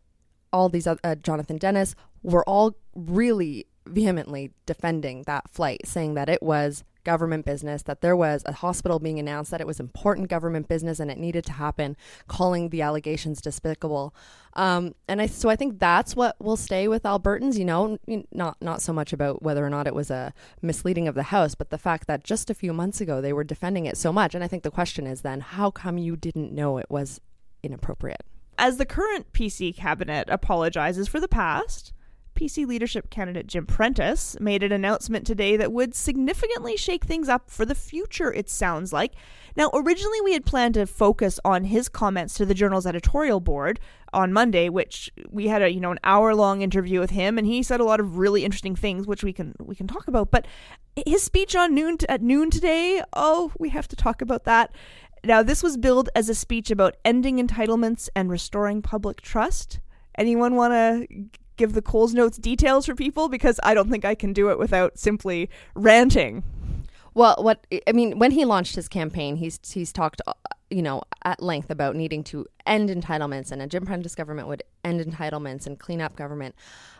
all 0.52 0.68
these 0.68 0.86
uh, 0.86 0.96
Jonathan 1.22 1.58
Denis 1.58 1.94
were 2.22 2.44
all 2.48 2.76
really 3.08 3.66
vehemently 3.86 4.52
defending 4.66 5.24
that 5.24 5.48
flight, 5.50 5.80
saying 5.84 6.14
that 6.14 6.28
it 6.28 6.42
was 6.42 6.84
government 7.04 7.46
business, 7.46 7.82
that 7.84 8.00
there 8.00 8.16
was 8.16 8.42
a 8.46 8.52
hospital 8.52 8.98
being 8.98 9.18
announced, 9.18 9.50
that 9.50 9.60
it 9.60 9.66
was 9.66 9.80
important 9.80 10.28
government 10.28 10.68
business 10.68 11.00
and 11.00 11.10
it 11.10 11.18
needed 11.18 11.44
to 11.46 11.52
happen, 11.52 11.96
calling 12.28 12.68
the 12.68 12.82
allegations 12.82 13.40
despicable. 13.40 14.14
Um, 14.54 14.94
and 15.08 15.20
I, 15.22 15.26
so 15.26 15.48
I 15.48 15.56
think 15.56 15.78
that's 15.78 16.14
what 16.14 16.36
will 16.40 16.56
stay 16.56 16.88
with 16.88 17.04
Albertans, 17.04 17.58
you 17.58 17.64
know, 17.64 17.98
not, 18.32 18.56
not 18.60 18.82
so 18.82 18.92
much 18.92 19.12
about 19.12 19.42
whether 19.42 19.64
or 19.64 19.70
not 19.70 19.86
it 19.86 19.94
was 19.94 20.10
a 20.10 20.32
misleading 20.60 21.08
of 21.08 21.14
the 21.14 21.24
House, 21.24 21.54
but 21.54 21.70
the 21.70 21.78
fact 21.78 22.06
that 22.06 22.24
just 22.24 22.50
a 22.50 22.54
few 22.54 22.72
months 22.72 23.00
ago 23.00 23.20
they 23.20 23.32
were 23.32 23.44
defending 23.44 23.86
it 23.86 23.96
so 23.96 24.12
much. 24.12 24.34
And 24.34 24.44
I 24.44 24.48
think 24.48 24.62
the 24.62 24.70
question 24.70 25.06
is 25.06 25.22
then, 25.22 25.40
how 25.40 25.70
come 25.70 25.98
you 25.98 26.16
didn't 26.16 26.52
know 26.52 26.78
it 26.78 26.90
was 26.90 27.20
inappropriate? 27.62 28.24
As 28.58 28.76
the 28.76 28.84
current 28.84 29.32
PC 29.32 29.74
cabinet 29.74 30.28
apologizes 30.28 31.08
for 31.08 31.18
the 31.18 31.28
past, 31.28 31.94
PC 32.40 32.66
leadership 32.66 33.10
candidate 33.10 33.46
Jim 33.46 33.66
Prentice 33.66 34.34
made 34.40 34.62
an 34.62 34.72
announcement 34.72 35.26
today 35.26 35.58
that 35.58 35.72
would 35.72 35.94
significantly 35.94 36.74
shake 36.74 37.04
things 37.04 37.28
up 37.28 37.50
for 37.50 37.66
the 37.66 37.74
future, 37.74 38.32
it 38.32 38.48
sounds 38.48 38.94
like. 38.94 39.12
Now, 39.56 39.70
originally 39.74 40.22
we 40.22 40.32
had 40.32 40.46
planned 40.46 40.72
to 40.74 40.86
focus 40.86 41.38
on 41.44 41.64
his 41.64 41.90
comments 41.90 42.32
to 42.34 42.46
the 42.46 42.54
journal's 42.54 42.86
editorial 42.86 43.40
board 43.40 43.78
on 44.14 44.32
Monday, 44.32 44.70
which 44.70 45.10
we 45.28 45.48
had 45.48 45.60
a, 45.60 45.70
you 45.70 45.80
know, 45.80 45.90
an 45.90 45.98
hour-long 46.02 46.62
interview 46.62 46.98
with 46.98 47.10
him 47.10 47.36
and 47.36 47.46
he 47.46 47.62
said 47.62 47.78
a 47.78 47.84
lot 47.84 48.00
of 48.00 48.16
really 48.16 48.42
interesting 48.42 48.74
things 48.74 49.06
which 49.06 49.22
we 49.22 49.34
can 49.34 49.54
we 49.60 49.74
can 49.74 49.86
talk 49.86 50.08
about, 50.08 50.30
but 50.30 50.46
his 51.06 51.22
speech 51.22 51.54
on 51.54 51.74
noon 51.74 51.98
at 52.08 52.22
noon 52.22 52.48
today, 52.48 53.02
oh, 53.12 53.52
we 53.58 53.68
have 53.68 53.86
to 53.88 53.96
talk 53.96 54.22
about 54.22 54.44
that. 54.44 54.74
Now, 55.22 55.42
this 55.42 55.62
was 55.62 55.76
billed 55.76 56.08
as 56.14 56.30
a 56.30 56.34
speech 56.34 56.70
about 56.70 56.96
ending 57.04 57.36
entitlements 57.36 58.08
and 58.16 58.30
restoring 58.30 58.80
public 58.80 59.20
trust. 59.20 59.80
Anyone 60.16 60.54
want 60.54 60.72
to 60.72 61.06
give 61.60 61.74
the 61.74 61.82
Coles 61.82 62.14
Notes 62.14 62.38
details 62.38 62.86
for 62.86 62.94
people 62.94 63.28
because 63.28 63.60
I 63.62 63.74
don't 63.74 63.90
think 63.90 64.04
I 64.04 64.14
can 64.14 64.32
do 64.32 64.50
it 64.50 64.58
without 64.58 64.98
simply 64.98 65.50
ranting. 65.74 66.42
Well, 67.12 67.36
what 67.38 67.66
I 67.86 67.92
mean, 67.92 68.18
when 68.18 68.30
he 68.30 68.44
launched 68.46 68.76
his 68.76 68.88
campaign, 68.88 69.36
he's 69.36 69.60
he's 69.70 69.92
talked, 69.92 70.22
uh, 70.26 70.32
you 70.70 70.80
know, 70.80 71.02
at 71.22 71.42
length 71.42 71.68
about 71.68 71.96
needing 71.96 72.24
to 72.24 72.46
end 72.66 72.88
entitlements, 72.88 73.52
and 73.52 73.60
a 73.60 73.66
Jim 73.66 73.84
Prentice 73.84 74.14
government 74.14 74.48
would 74.48 74.62
end 74.84 75.00
entitlements 75.00 75.66
and 75.66 75.78
clean 75.78 76.00
up 76.00 76.16
government. 76.16 76.54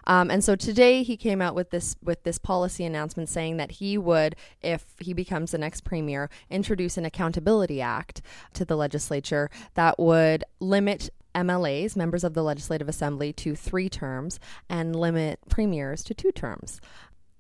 Um, 0.07 0.31
and 0.31 0.45
so 0.45 0.57
today 0.57 1.03
he 1.05 1.17
came 1.17 1.41
out 1.41 1.55
with 1.55 1.71
this 1.71 1.97
with 2.03 2.23
this 2.25 2.37
policy 2.37 2.85
announcement 2.85 3.31
saying 3.31 3.57
that 3.57 3.71
he 3.73 3.97
would, 3.97 4.37
if 4.61 4.85
he 4.99 5.15
becomes 5.15 5.53
the 5.53 5.59
next 5.59 5.85
premier, 5.85 6.29
introduce 6.51 6.99
an 6.99 7.07
accountability 7.07 7.81
act 7.81 8.21
to 8.53 8.67
the 8.67 8.77
legislature 8.77 9.49
that 9.75 9.99
would 9.99 10.45
limit 10.59 11.09
MLAs, 11.35 11.97
members 11.97 12.25
of 12.25 12.35
the 12.35 12.43
Legislative 12.43 12.89
Assembly, 12.89 13.33
to 13.35 13.55
three 13.55 13.89
terms 13.89 14.41
and 14.69 14.95
limit 14.95 15.41
premiers 15.49 16.03
to 16.05 16.15
two 16.15 16.33
terms. 16.33 16.81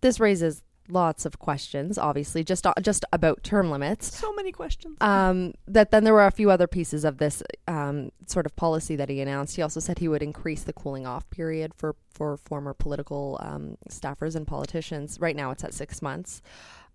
This 0.00 0.18
raises 0.18 0.62
lots 0.90 1.24
of 1.24 1.38
questions, 1.38 1.98
obviously, 1.98 2.44
just 2.44 2.66
uh, 2.66 2.74
just 2.80 3.04
about 3.12 3.42
term 3.42 3.70
limits. 3.70 4.14
So 4.16 4.32
many 4.34 4.52
questions. 4.52 4.96
Um, 5.00 5.54
that 5.66 5.90
then 5.90 6.04
there 6.04 6.14
were 6.14 6.26
a 6.26 6.30
few 6.30 6.50
other 6.50 6.66
pieces 6.66 7.04
of 7.04 7.18
this 7.18 7.42
um, 7.68 8.10
sort 8.26 8.46
of 8.46 8.54
policy 8.56 8.96
that 8.96 9.08
he 9.08 9.20
announced. 9.20 9.56
He 9.56 9.62
also 9.62 9.80
said 9.80 9.98
he 9.98 10.08
would 10.08 10.22
increase 10.22 10.62
the 10.64 10.72
cooling 10.72 11.06
off 11.06 11.28
period 11.30 11.72
for 11.74 11.96
for 12.12 12.36
former 12.36 12.74
political 12.74 13.38
um, 13.40 13.76
staffers 13.88 14.34
and 14.34 14.46
politicians. 14.46 15.18
Right 15.20 15.36
now, 15.36 15.50
it's 15.50 15.64
at 15.64 15.74
six 15.74 16.02
months. 16.02 16.42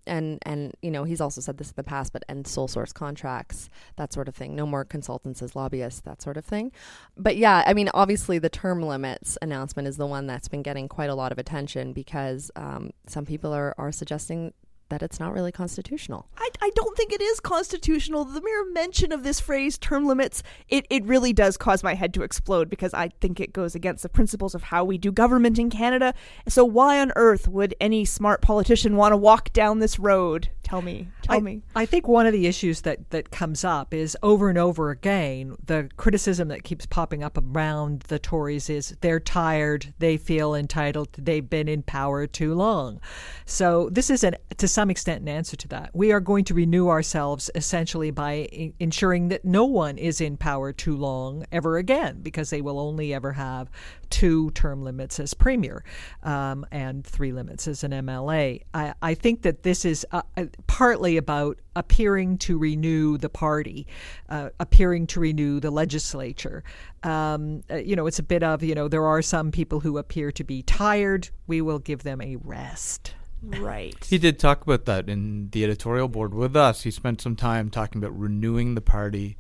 And 0.08 0.40
and 0.44 0.74
you 0.82 0.92
know 0.92 1.04
he's 1.04 1.22
also 1.22 1.42
said 1.42 1.58
this 1.58 1.70
in 1.70 1.74
the 1.76 1.84
past, 1.84 2.14
but 2.14 2.24
end 2.30 2.48
sole 2.48 2.68
source 2.68 2.94
contracts, 2.94 3.70
that 3.96 4.14
sort 4.14 4.28
of 4.28 4.36
thing. 4.36 4.56
No 4.56 4.66
more 4.66 4.86
consultants 4.86 5.42
as 5.42 5.56
lobbyists, 5.56 6.02
that 6.02 6.22
sort 6.22 6.38
of 6.38 6.46
thing. 6.46 6.72
But 7.18 7.38
yeah, 7.38 7.64
I 7.66 7.74
mean, 7.74 7.90
obviously 7.94 8.40
the 8.40 8.50
term 8.50 8.82
limits 8.82 9.38
announcement 9.42 9.88
is 9.88 9.98
the 9.98 10.08
one 10.08 10.28
that's 10.28 10.48
been 10.48 10.64
getting 10.64 10.88
quite 10.88 11.10
a 11.10 11.16
lot 11.16 11.32
of 11.32 11.38
attention 11.38 11.94
because 11.94 12.52
um, 12.56 12.92
some 13.08 13.26
people 13.26 13.54
are 13.54 13.74
are 13.78 13.92
suggesting 13.92 14.54
that 14.90 15.02
it's 15.02 15.20
not 15.20 15.34
really 15.34 15.52
constitutional. 15.52 16.28
I, 16.38 16.50
I 16.62 16.70
don't 16.76 16.96
think 16.96 17.12
it 17.12 17.22
is 17.22 17.40
constitutional. 17.40 18.26
The 18.26 18.42
mere 18.42 18.72
mention 18.72 19.12
of 19.12 19.24
this 19.24 19.40
phrase, 19.40 19.78
term 19.78 20.06
limits, 20.06 20.44
it, 20.70 20.86
it 20.90 21.06
really 21.06 21.34
does 21.34 21.58
cause 21.58 21.84
my 21.84 21.96
head 21.96 22.14
to 22.16 22.24
explode 22.24 22.70
because 22.70 22.94
I 22.94 23.10
think 23.22 23.40
it 23.40 23.54
goes 23.54 23.76
against 23.76 24.04
the 24.04 24.10
principles 24.10 24.54
of 24.56 24.64
how 24.64 24.84
we 24.84 24.98
do 24.98 25.12
government 25.12 25.58
in 25.60 25.70
Canada. 25.70 26.14
So, 26.48 26.64
why 26.64 27.00
on 27.00 27.12
earth 27.16 27.48
would 27.48 27.76
any 27.80 28.06
smart 28.06 28.42
politician 28.42 28.96
want 28.96 29.14
to 29.14 29.18
walk 29.18 29.52
down 29.54 29.80
this 29.80 30.00
road? 30.00 30.50
Tell 30.66 30.82
me. 30.82 31.08
Tell 31.22 31.38
I, 31.38 31.40
me. 31.42 31.62
I 31.76 31.86
think 31.86 32.08
one 32.08 32.26
of 32.26 32.34
the 32.34 32.48
issues 32.48 32.82
that, 32.82 33.12
that 33.12 33.30
comes 33.30 33.64
up 33.64 33.94
is 33.94 34.18
over 34.24 34.50
and 34.50 34.58
over 34.58 34.90
again, 34.90 35.56
the 35.64 35.90
criticism 35.96 36.48
that 36.48 36.64
keeps 36.64 36.88
popping 36.88 37.24
up 37.24 37.38
around 37.38 38.02
the 38.08 38.18
Tories 38.18 38.68
is 38.68 38.98
they're 39.02 39.20
tired, 39.20 39.94
they 40.00 40.18
feel 40.18 40.56
entitled, 40.56 41.10
they've 41.20 41.48
been 41.48 41.68
in 41.68 41.84
power 41.84 42.26
too 42.26 42.56
long. 42.56 43.00
So, 43.46 43.90
this 43.92 44.10
is 44.10 44.24
an, 44.24 44.38
to 44.58 44.68
some 44.68 44.90
extent 44.90 45.22
an 45.22 45.28
answer 45.28 45.56
to 45.56 45.68
that. 45.68 45.92
We 45.94 46.12
are 46.12 46.20
going 46.20 46.46
to 46.46 46.56
renew 46.56 46.90
ourselves 46.90 47.52
essentially 47.54 48.10
by 48.10 48.50
I- 48.52 48.74
ensuring 48.80 49.28
that 49.28 49.46
no 49.46 49.66
one 49.66 50.00
is 50.00 50.20
in 50.20 50.36
power 50.36 50.74
too 50.74 50.98
long 50.98 51.46
ever 51.52 51.78
again, 51.78 52.22
because 52.24 52.50
they 52.50 52.62
will 52.62 52.80
only 52.80 53.14
ever 53.14 53.34
have 53.34 53.70
two 54.10 54.52
term 54.52 54.84
limits 54.84 55.20
as 55.20 55.34
premier 55.34 55.84
um, 56.24 56.66
and 56.72 57.06
three 57.06 57.32
limits 57.32 57.68
as 57.68 57.84
an 57.84 57.92
MLA. 57.92 58.62
I, 58.74 58.94
I 59.02 59.14
think 59.14 59.44
that 59.44 59.64
this 59.64 59.86
is 59.86 60.06
uh, 60.12 60.22
uh, 60.38 60.46
partly 60.68 61.18
about 61.18 61.60
appearing 61.76 62.38
to 62.40 62.58
renew 62.58 63.18
the 63.18 63.30
party, 63.30 63.88
uh, 64.30 64.50
appearing 64.60 65.08
to 65.08 65.20
renew 65.20 65.60
the 65.60 65.72
legislature. 65.72 66.64
Um, 67.04 67.64
uh, 67.70 67.76
you 67.76 67.96
know, 67.96 68.08
it's 68.08 68.20
a 68.20 68.24
bit 68.24 68.44
of, 68.44 68.64
you 68.64 68.76
know, 68.76 68.88
there 68.88 69.06
are 69.06 69.22
some 69.22 69.52
people 69.52 69.80
who 69.80 69.98
appear 69.98 70.32
to 70.32 70.44
be 70.44 70.64
tired. 70.64 71.30
We 71.48 71.62
will 71.62 71.80
give 71.80 72.04
them 72.04 72.22
a 72.22 72.38
rest. 72.38 73.14
Right. 73.44 74.04
He 74.04 74.18
did 74.18 74.40
talk 74.40 74.64
about 74.64 74.86
that 74.86 75.10
in 75.10 75.50
the 75.52 75.64
editorial 75.64 76.08
board 76.08 76.34
with 76.34 76.56
us. 76.56 76.84
He 76.84 76.92
spent 76.92 77.22
some 77.22 77.36
time 77.36 77.70
talking 77.70 78.02
about 78.02 78.18
renewing 78.18 78.76
the 78.76 78.82
party, 78.82 79.38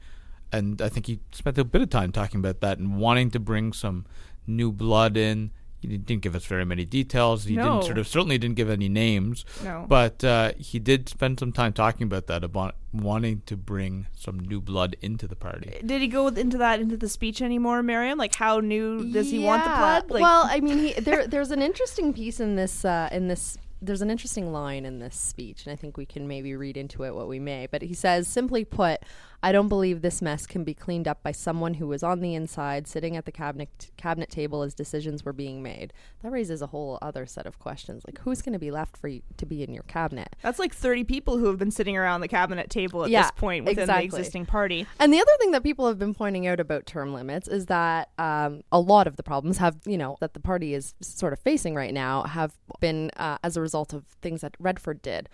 and 0.51 0.81
I 0.81 0.89
think 0.89 1.07
he 1.07 1.19
spent 1.31 1.57
a 1.57 1.63
bit 1.63 1.81
of 1.81 1.89
time 1.89 2.11
talking 2.11 2.39
about 2.39 2.61
that 2.61 2.77
and 2.77 2.97
wanting 2.97 3.31
to 3.31 3.39
bring 3.39 3.73
some 3.73 4.05
new 4.47 4.71
blood 4.71 5.17
in. 5.17 5.51
He 5.81 5.97
didn't 5.97 6.23
give 6.23 6.33
us 6.35 6.45
very 6.45 6.65
many 6.65 6.83
details. 6.83 7.43
He 7.43 7.55
No. 7.55 7.63
didn't 7.73 7.83
sort 7.83 7.97
of 7.99 8.07
certainly 8.07 8.39
didn't 8.39 8.55
give 8.55 8.71
any 8.71 8.89
names, 8.89 9.45
No. 9.63 9.85
but 9.87 10.23
uh, 10.23 10.53
he 10.57 10.79
did 10.79 11.07
spend 11.09 11.39
some 11.39 11.51
time 11.51 11.73
talking 11.73 12.05
about 12.05 12.25
that 12.25 12.43
about 12.43 12.75
wanting 12.91 13.43
to 13.45 13.55
bring 13.55 14.07
some 14.17 14.39
new 14.39 14.59
blood 14.61 14.95
into 15.01 15.27
the 15.27 15.35
party. 15.35 15.77
Did 15.85 16.01
he 16.01 16.07
go 16.07 16.27
into 16.27 16.57
that 16.57 16.79
into 16.79 16.97
the 16.97 17.09
speech 17.09 17.39
anymore, 17.39 17.83
Mariam? 17.83 18.17
Like, 18.17 18.33
how 18.33 18.61
new 18.61 19.11
does 19.11 19.29
he 19.29 19.37
want 19.39 19.63
the 19.63 19.69
blood? 19.69 20.09
Like, 20.09 20.23
well, 20.23 20.47
I 20.49 20.59
mean, 20.59 20.77
he, 20.79 20.93
there 20.93 21.27
there's 21.27 21.51
an 21.51 21.61
interesting 21.61 22.13
piece 22.13 22.39
in 22.39 22.55
this 22.55 22.83
uh, 22.83 23.09
in 23.11 23.27
this. 23.27 23.57
There's 23.81 24.01
an 24.01 24.09
interesting 24.09 24.51
line 24.51 24.85
in 24.85 24.97
this 24.97 25.15
speech, 25.15 25.65
and 25.67 25.73
I 25.73 25.75
think 25.75 25.97
we 25.97 26.07
can 26.07 26.27
maybe 26.27 26.55
read 26.55 26.77
into 26.77 27.03
it 27.03 27.13
what 27.13 27.27
we 27.27 27.37
may. 27.39 27.67
But 27.69 27.83
he 27.83 27.93
says, 27.93 28.27
simply 28.27 28.65
put, 28.65 29.01
I 29.45 29.51
don't 29.51 29.67
believe 29.67 30.01
this 30.01 30.23
mess 30.23 30.47
can 30.47 30.63
be 30.63 30.73
cleaned 30.73 31.07
up 31.07 31.21
by 31.21 31.31
someone 31.31 31.75
who 31.75 31.85
was 31.85 32.01
on 32.01 32.19
the 32.21 32.33
inside, 32.33 32.87
sitting 32.87 33.15
at 33.15 33.25
the 33.25 33.31
cabinet 33.31 33.91
cabinet 33.95 34.31
table 34.31 34.63
as 34.63 34.73
decisions 34.73 35.23
were 35.23 35.33
being 35.33 35.61
made. 35.61 35.93
That 36.23 36.31
raises 36.31 36.63
a 36.63 36.67
whole 36.67 36.97
other 36.99 37.27
set 37.27 37.45
of 37.45 37.59
questions, 37.59 38.01
like 38.07 38.17
who's 38.21 38.41
going 38.41 38.53
to 38.53 38.59
be 38.59 38.71
left 38.71 38.97
for 38.97 39.07
you 39.07 39.21
to 39.37 39.45
be 39.45 39.61
in 39.61 39.71
your 39.71 39.83
cabinet? 39.83 40.35
that's 40.41 40.57
like 40.57 40.73
30 40.73 41.03
people 41.03 41.37
who 41.37 41.45
have 41.45 41.59
been 41.59 41.69
sitting 41.69 41.95
around 41.95 42.21
the 42.21 42.27
cabinet 42.27 42.71
table 42.71 43.03
at 43.03 43.11
Yeah, 43.11 43.21
this 43.21 43.31
point 43.31 43.65
within 43.65 43.83
exactly. 43.83 44.07
the 44.07 44.15
existing 44.17 44.47
party. 44.47 44.87
And 44.99 45.13
the 45.13 45.21
other 45.21 45.31
thing 45.39 45.51
that 45.51 45.61
people 45.61 45.87
have 45.87 45.99
been 45.99 46.15
pointing 46.15 46.47
out 46.47 46.59
about 46.59 46.87
term 46.87 47.13
limits 47.13 47.47
is 47.47 47.67
that 47.67 48.09
um, 48.17 48.63
a 48.71 48.79
lot 48.79 49.05
of 49.05 49.15
the 49.15 49.23
problems 49.23 49.59
have, 49.59 49.77
you 49.85 49.99
know, 49.99 50.17
that 50.21 50.33
the 50.33 50.39
party 50.39 50.73
is 50.73 50.95
sort 51.01 51.33
of 51.33 51.39
facing 51.39 51.75
right 51.75 51.93
now 51.93 52.23
have 52.23 52.57
been 52.79 53.11
uh, 53.17 53.37
as 53.43 53.55
a 53.55 53.61
result 53.61 53.93
of 53.93 54.05
things 54.23 54.41
that 54.41 54.55
Redford 54.59 55.03
did. 55.03 55.29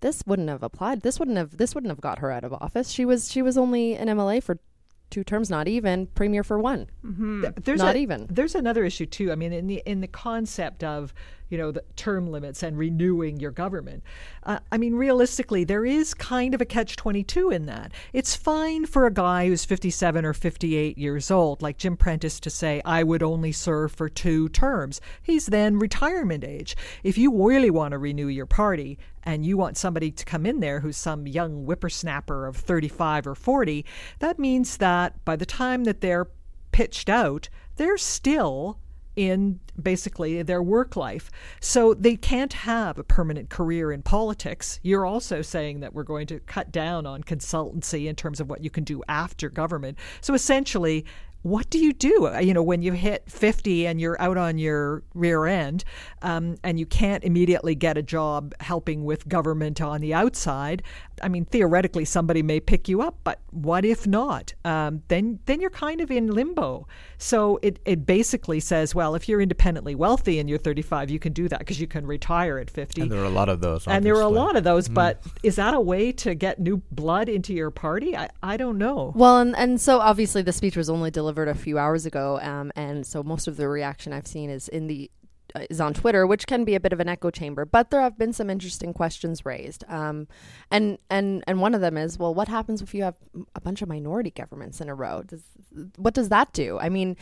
This 0.00 0.22
wouldn't 0.26 0.48
have 0.48 0.62
applied. 0.62 1.02
This 1.02 1.18
wouldn't 1.18 1.36
have. 1.36 1.56
This 1.56 1.74
wouldn't 1.74 1.90
have 1.90 2.00
got 2.00 2.18
her 2.20 2.30
out 2.30 2.44
of 2.44 2.52
office. 2.54 2.90
She 2.90 3.04
was. 3.04 3.30
She 3.30 3.42
was 3.42 3.56
only 3.58 3.94
an 3.94 4.08
MLA 4.08 4.42
for 4.42 4.58
two 5.10 5.24
terms, 5.24 5.50
not 5.50 5.66
even 5.68 6.06
premier 6.08 6.42
for 6.44 6.58
one. 6.58 6.88
Mm-hmm. 7.04 7.40
Th- 7.42 7.54
There's 7.64 7.80
Not 7.80 7.96
a- 7.96 7.98
even. 7.98 8.26
There's 8.30 8.54
another 8.54 8.84
issue 8.84 9.06
too. 9.06 9.32
I 9.32 9.34
mean, 9.34 9.52
in 9.52 9.66
the 9.66 9.82
in 9.84 10.00
the 10.00 10.06
concept 10.08 10.82
of 10.84 11.12
you 11.50 11.58
know 11.58 11.70
the 11.70 11.84
term 11.96 12.30
limits 12.30 12.62
and 12.62 12.78
renewing 12.78 13.38
your 13.38 13.50
government. 13.50 14.02
Uh, 14.44 14.60
I 14.72 14.78
mean, 14.78 14.94
realistically, 14.94 15.64
there 15.64 15.84
is 15.84 16.14
kind 16.14 16.54
of 16.54 16.60
a 16.60 16.64
catch 16.64 16.96
twenty 16.96 17.22
two 17.22 17.50
in 17.50 17.66
that. 17.66 17.92
It's 18.12 18.34
fine 18.34 18.86
for 18.86 19.04
a 19.04 19.12
guy 19.12 19.48
who's 19.48 19.64
fifty 19.64 19.90
seven 19.90 20.24
or 20.24 20.32
fifty 20.32 20.76
eight 20.76 20.96
years 20.96 21.30
old, 21.30 21.60
like 21.60 21.76
Jim 21.76 21.96
Prentice, 21.96 22.40
to 22.40 22.50
say, 22.50 22.80
"I 22.84 23.02
would 23.02 23.22
only 23.22 23.52
serve 23.52 23.92
for 23.92 24.08
two 24.08 24.48
terms." 24.48 25.00
He's 25.22 25.46
then 25.46 25.78
retirement 25.78 26.44
age. 26.44 26.76
If 27.02 27.18
you 27.18 27.46
really 27.46 27.70
want 27.70 27.92
to 27.92 27.98
renew 27.98 28.28
your 28.28 28.46
party 28.46 28.98
and 29.24 29.44
you 29.44 29.56
want 29.56 29.76
somebody 29.76 30.10
to 30.10 30.24
come 30.24 30.46
in 30.46 30.60
there 30.60 30.80
who's 30.80 30.96
some 30.96 31.26
young 31.26 31.64
whippersnapper 31.64 32.46
of 32.46 32.56
35 32.56 33.26
or 33.26 33.34
40, 33.34 33.84
that 34.20 34.38
means 34.38 34.78
that 34.78 35.22
by 35.24 35.36
the 35.36 35.46
time 35.46 35.84
that 35.84 36.00
they're 36.00 36.28
pitched 36.72 37.08
out, 37.08 37.48
they're 37.76 37.98
still 37.98 38.78
in 39.20 39.60
basically 39.80 40.42
their 40.42 40.62
work 40.62 40.96
life. 40.96 41.30
So 41.60 41.92
they 41.92 42.16
can't 42.16 42.54
have 42.54 42.96
a 42.96 43.04
permanent 43.04 43.50
career 43.50 43.92
in 43.92 44.00
politics. 44.00 44.80
You're 44.82 45.04
also 45.04 45.42
saying 45.42 45.80
that 45.80 45.92
we're 45.92 46.04
going 46.04 46.26
to 46.28 46.40
cut 46.40 46.72
down 46.72 47.04
on 47.04 47.22
consultancy 47.22 48.06
in 48.06 48.16
terms 48.16 48.40
of 48.40 48.48
what 48.48 48.64
you 48.64 48.70
can 48.70 48.82
do 48.82 49.02
after 49.08 49.50
government. 49.50 49.98
So 50.22 50.32
essentially, 50.32 51.04
what 51.42 51.70
do 51.70 51.78
you 51.78 51.92
do? 51.92 52.26
Uh, 52.26 52.38
You 52.38 52.54
know, 52.54 52.62
when 52.62 52.82
you 52.82 52.92
hit 52.92 53.30
50 53.30 53.86
and 53.86 54.00
you're 54.00 54.20
out 54.20 54.36
on 54.36 54.58
your 54.58 55.02
rear 55.14 55.46
end 55.46 55.84
um, 56.22 56.56
and 56.62 56.78
you 56.78 56.86
can't 56.86 57.24
immediately 57.24 57.74
get 57.74 57.96
a 57.96 58.02
job 58.02 58.54
helping 58.60 59.04
with 59.04 59.28
government 59.28 59.80
on 59.80 60.00
the 60.00 60.12
outside, 60.12 60.82
I 61.22 61.28
mean, 61.28 61.44
theoretically, 61.44 62.04
somebody 62.04 62.42
may 62.42 62.60
pick 62.60 62.88
you 62.88 63.02
up, 63.02 63.16
but 63.24 63.40
what 63.50 63.84
if 63.84 64.06
not? 64.06 64.54
Um, 64.64 65.02
then, 65.08 65.38
then 65.46 65.60
you're 65.60 65.70
kind 65.70 66.00
of 66.00 66.10
in 66.10 66.28
limbo. 66.28 66.86
So 67.18 67.58
it, 67.62 67.78
it 67.84 68.06
basically 68.06 68.60
says, 68.60 68.94
well, 68.94 69.14
if 69.14 69.28
you're 69.28 69.40
independently 69.40 69.94
wealthy 69.94 70.38
and 70.38 70.48
you're 70.48 70.58
35, 70.58 71.10
you 71.10 71.18
can 71.18 71.32
do 71.32 71.48
that 71.48 71.60
because 71.60 71.80
you 71.80 71.86
can 71.86 72.06
retire 72.06 72.58
at 72.58 72.70
50. 72.70 73.02
And 73.02 73.10
there 73.10 73.20
are 73.20 73.24
a 73.24 73.30
lot 73.30 73.48
of 73.48 73.60
those. 73.60 73.86
And 73.86 74.04
there 74.04 74.16
are 74.16 74.22
a 74.22 74.28
lot 74.28 74.56
of 74.56 74.64
those, 74.64 74.88
but 74.88 75.22
is 75.42 75.56
that 75.56 75.74
a 75.74 75.80
way 75.80 76.12
to 76.12 76.34
get 76.34 76.58
new 76.58 76.82
blood 76.90 77.28
into 77.28 77.54
your 77.54 77.70
party? 77.70 78.16
I, 78.16 78.28
I 78.42 78.56
don't 78.56 78.78
know. 78.78 79.12
Well, 79.14 79.38
and, 79.38 79.56
and 79.56 79.80
so 79.80 80.00
obviously 80.00 80.42
the 80.42 80.52
speech 80.52 80.76
was 80.76 80.90
only 80.90 81.10
delivered 81.10 81.29
a 81.38 81.54
few 81.54 81.78
hours 81.78 82.06
ago, 82.06 82.38
um, 82.40 82.72
and 82.76 83.06
so 83.06 83.22
most 83.22 83.48
of 83.48 83.56
the 83.56 83.68
reaction 83.68 84.12
I've 84.12 84.26
seen 84.26 84.50
is 84.50 84.68
in 84.68 84.86
the 84.86 85.10
uh, 85.54 85.64
is 85.68 85.80
on 85.80 85.94
Twitter, 85.94 86.26
which 86.26 86.46
can 86.46 86.64
be 86.64 86.74
a 86.74 86.80
bit 86.80 86.92
of 86.92 87.00
an 87.00 87.08
echo 87.08 87.30
chamber. 87.30 87.64
But 87.64 87.90
there 87.90 88.00
have 88.00 88.16
been 88.16 88.32
some 88.32 88.50
interesting 88.50 88.92
questions 88.92 89.44
raised, 89.44 89.84
um, 89.88 90.28
and 90.70 90.98
and 91.08 91.42
and 91.46 91.60
one 91.60 91.74
of 91.74 91.80
them 91.80 91.96
is, 91.96 92.18
well, 92.18 92.34
what 92.34 92.48
happens 92.48 92.82
if 92.82 92.94
you 92.94 93.02
have 93.02 93.16
a 93.54 93.60
bunch 93.60 93.82
of 93.82 93.88
minority 93.88 94.30
governments 94.30 94.80
in 94.80 94.88
a 94.88 94.94
row? 94.94 95.22
Does, 95.26 95.42
what 95.96 96.14
does 96.14 96.28
that 96.28 96.52
do? 96.52 96.78
I 96.78 96.88
mean. 96.88 97.16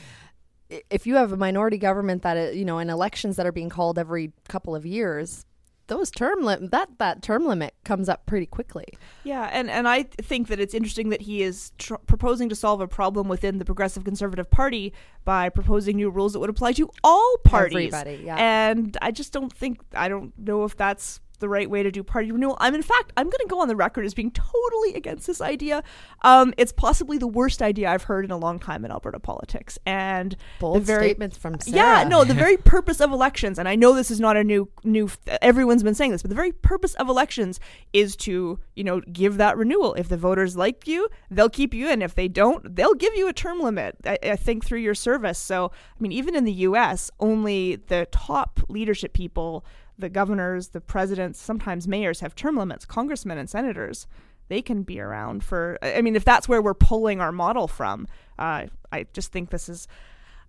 If 0.91 1.07
you 1.07 1.15
have 1.15 1.33
a 1.33 1.37
minority 1.39 1.79
government 1.79 2.21
that 2.25 2.37
uh, 2.37 2.51
you 2.51 2.67
know 2.67 2.79
in 2.79 2.91
elections 2.91 3.37
that 3.37 3.47
are 3.47 3.53
being 3.53 3.71
called 3.71 3.99
every 3.99 4.35
couple 4.51 4.77
of 4.77 4.85
years, 4.85 5.47
those 5.89 6.11
term 6.11 6.43
lim- 6.43 6.69
that 6.69 6.89
that 6.99 7.23
term 7.23 7.47
limit 7.47 7.75
comes 7.85 8.09
up 8.09 8.25
pretty 8.27 8.47
quickly. 8.47 8.87
Yeah, 9.25 9.51
and, 9.53 9.69
and 9.69 9.89
I 9.89 10.05
think 10.05 10.49
that 10.49 10.61
it's 10.61 10.75
interesting 10.75 11.09
that 11.11 11.23
he 11.23 11.43
is 11.43 11.73
tr- 11.79 11.97
proposing 12.07 12.49
to 12.51 12.55
solve 12.55 12.81
a 12.81 12.89
problem 12.89 13.29
within 13.29 13.59
the 13.59 13.65
Progressive 13.65 14.05
Conservative 14.05 14.51
Party 14.51 14.93
by 15.25 15.49
proposing 15.49 15.97
new 15.97 16.11
rules 16.11 16.33
that 16.33 16.39
would 16.39 16.51
apply 16.51 16.73
to 16.75 16.89
all 17.03 17.37
parties. 17.45 17.93
Everybody, 17.93 18.25
yeah. 18.25 18.37
And 18.37 18.97
I 19.03 19.11
just 19.11 19.33
don't 19.33 19.53
think, 19.53 19.81
I 19.95 20.09
don't 20.09 20.33
know 20.39 20.65
if 20.65 20.77
that's 20.77 21.21
the 21.39 21.49
right 21.49 21.69
way 21.69 21.83
to 21.83 21.91
do 21.91 22.03
party 22.03 22.33
renewal. 22.33 22.57
I'm, 22.61 22.75
in 22.75 22.83
fact, 22.83 23.13
I'm 23.17 23.27
going 23.27 23.41
to 23.41 23.47
go 23.49 23.61
on 23.61 23.69
the 23.69 23.77
record 23.77 24.05
as 24.05 24.15
being 24.15 24.31
totally 24.31 24.95
against 24.95 25.27
this 25.27 25.41
idea. 25.41 25.83
Um, 26.23 26.53
it's 26.57 26.73
possibly 26.73 27.19
the 27.19 27.27
worst 27.27 27.63
idea 27.63 27.91
I've 27.91 28.05
heard 28.05 28.25
in 28.25 28.31
a 28.31 28.37
long 28.37 28.59
time 28.59 28.85
in 28.85 28.91
Alberta 28.91 29.21
politics. 29.21 29.79
And 29.87 30.37
Bold 30.61 30.83
very, 30.83 31.09
statements 31.09 31.37
from 31.37 31.59
Sarah. 31.61 31.77
yeah, 31.77 32.05
no, 32.05 32.25
the 32.25 32.35
very 32.35 32.57
purpose 32.57 33.01
of 33.01 33.13
elections, 33.13 33.59
and 33.59 33.69
I 33.69 33.77
know 33.77 33.95
this 33.95 34.11
is 34.11 34.21
not 34.21 34.37
a 34.37 34.45
new 34.45 34.69
new. 34.85 35.11
Everyone's 35.43 35.83
been 35.83 35.95
saying 35.95 36.13
this, 36.13 36.23
but 36.23 36.29
the 36.31 36.35
very 36.35 36.53
purpose 36.53 36.95
of 36.95 37.09
elections 37.09 37.61
is 37.93 38.17
to 38.17 38.59
you 38.75 38.85
know 38.85 39.01
give 39.01 39.37
that 39.39 39.57
renewal. 39.57 39.95
If 39.95 40.09
the 40.09 40.17
voters 40.17 40.57
like 40.57 40.87
you, 40.87 41.09
they'll 41.31 41.51
keep 41.51 41.75
you 41.75 41.89
in. 41.89 42.03
If 42.03 42.15
they 42.15 42.29
don't, 42.29 42.75
they'll 42.75 42.95
give 42.95 43.15
you 43.15 43.29
a 43.29 43.33
term 43.33 43.61
limit. 43.61 43.97
I, 44.05 44.19
I 44.23 44.37
think 44.37 44.65
through 44.65 44.81
your 44.81 44.95
service. 44.95 45.39
So 45.39 45.71
I 45.73 46.03
mean, 46.03 46.13
even 46.13 46.35
in 46.35 46.45
the 46.45 46.53
U.S., 46.53 47.11
only 47.21 47.77
the 47.77 48.07
top 48.11 48.61
leadership 48.69 49.13
people, 49.13 49.65
the 49.99 50.09
governors, 50.09 50.69
the 50.69 50.81
presidents, 50.81 51.41
sometimes 51.41 51.89
mayors, 51.89 52.21
have 52.21 52.35
term 52.35 52.57
limits. 52.57 52.85
Congressmen 52.85 53.39
and 53.39 53.51
senators 53.51 54.07
they 54.49 54.63
can 54.63 54.83
be 54.83 54.99
around 54.99 55.45
for 55.45 55.79
i 55.83 56.01
mean 56.01 56.17
if 56.17 56.25
that's 56.25 56.49
where 56.49 56.61
we're 56.61 56.75
pulling 56.75 57.21
our 57.21 57.33
model 57.33 57.69
from 57.69 58.07
uh, 58.39 58.65
i 58.93 59.07
just 59.13 59.31
think 59.31 59.51
this 59.51 59.69
is 59.69 59.87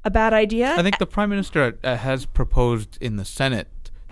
a 0.06 0.10
bad 0.10 0.34
idea 0.34 0.76
I 0.78 0.82
think 0.82 0.98
the 0.98 1.06
prime 1.06 1.30
minister 1.30 1.78
uh, 1.84 1.98
has 1.98 2.26
proposed 2.26 2.98
in 3.02 3.18
the 3.18 3.26
Senate 3.26 3.68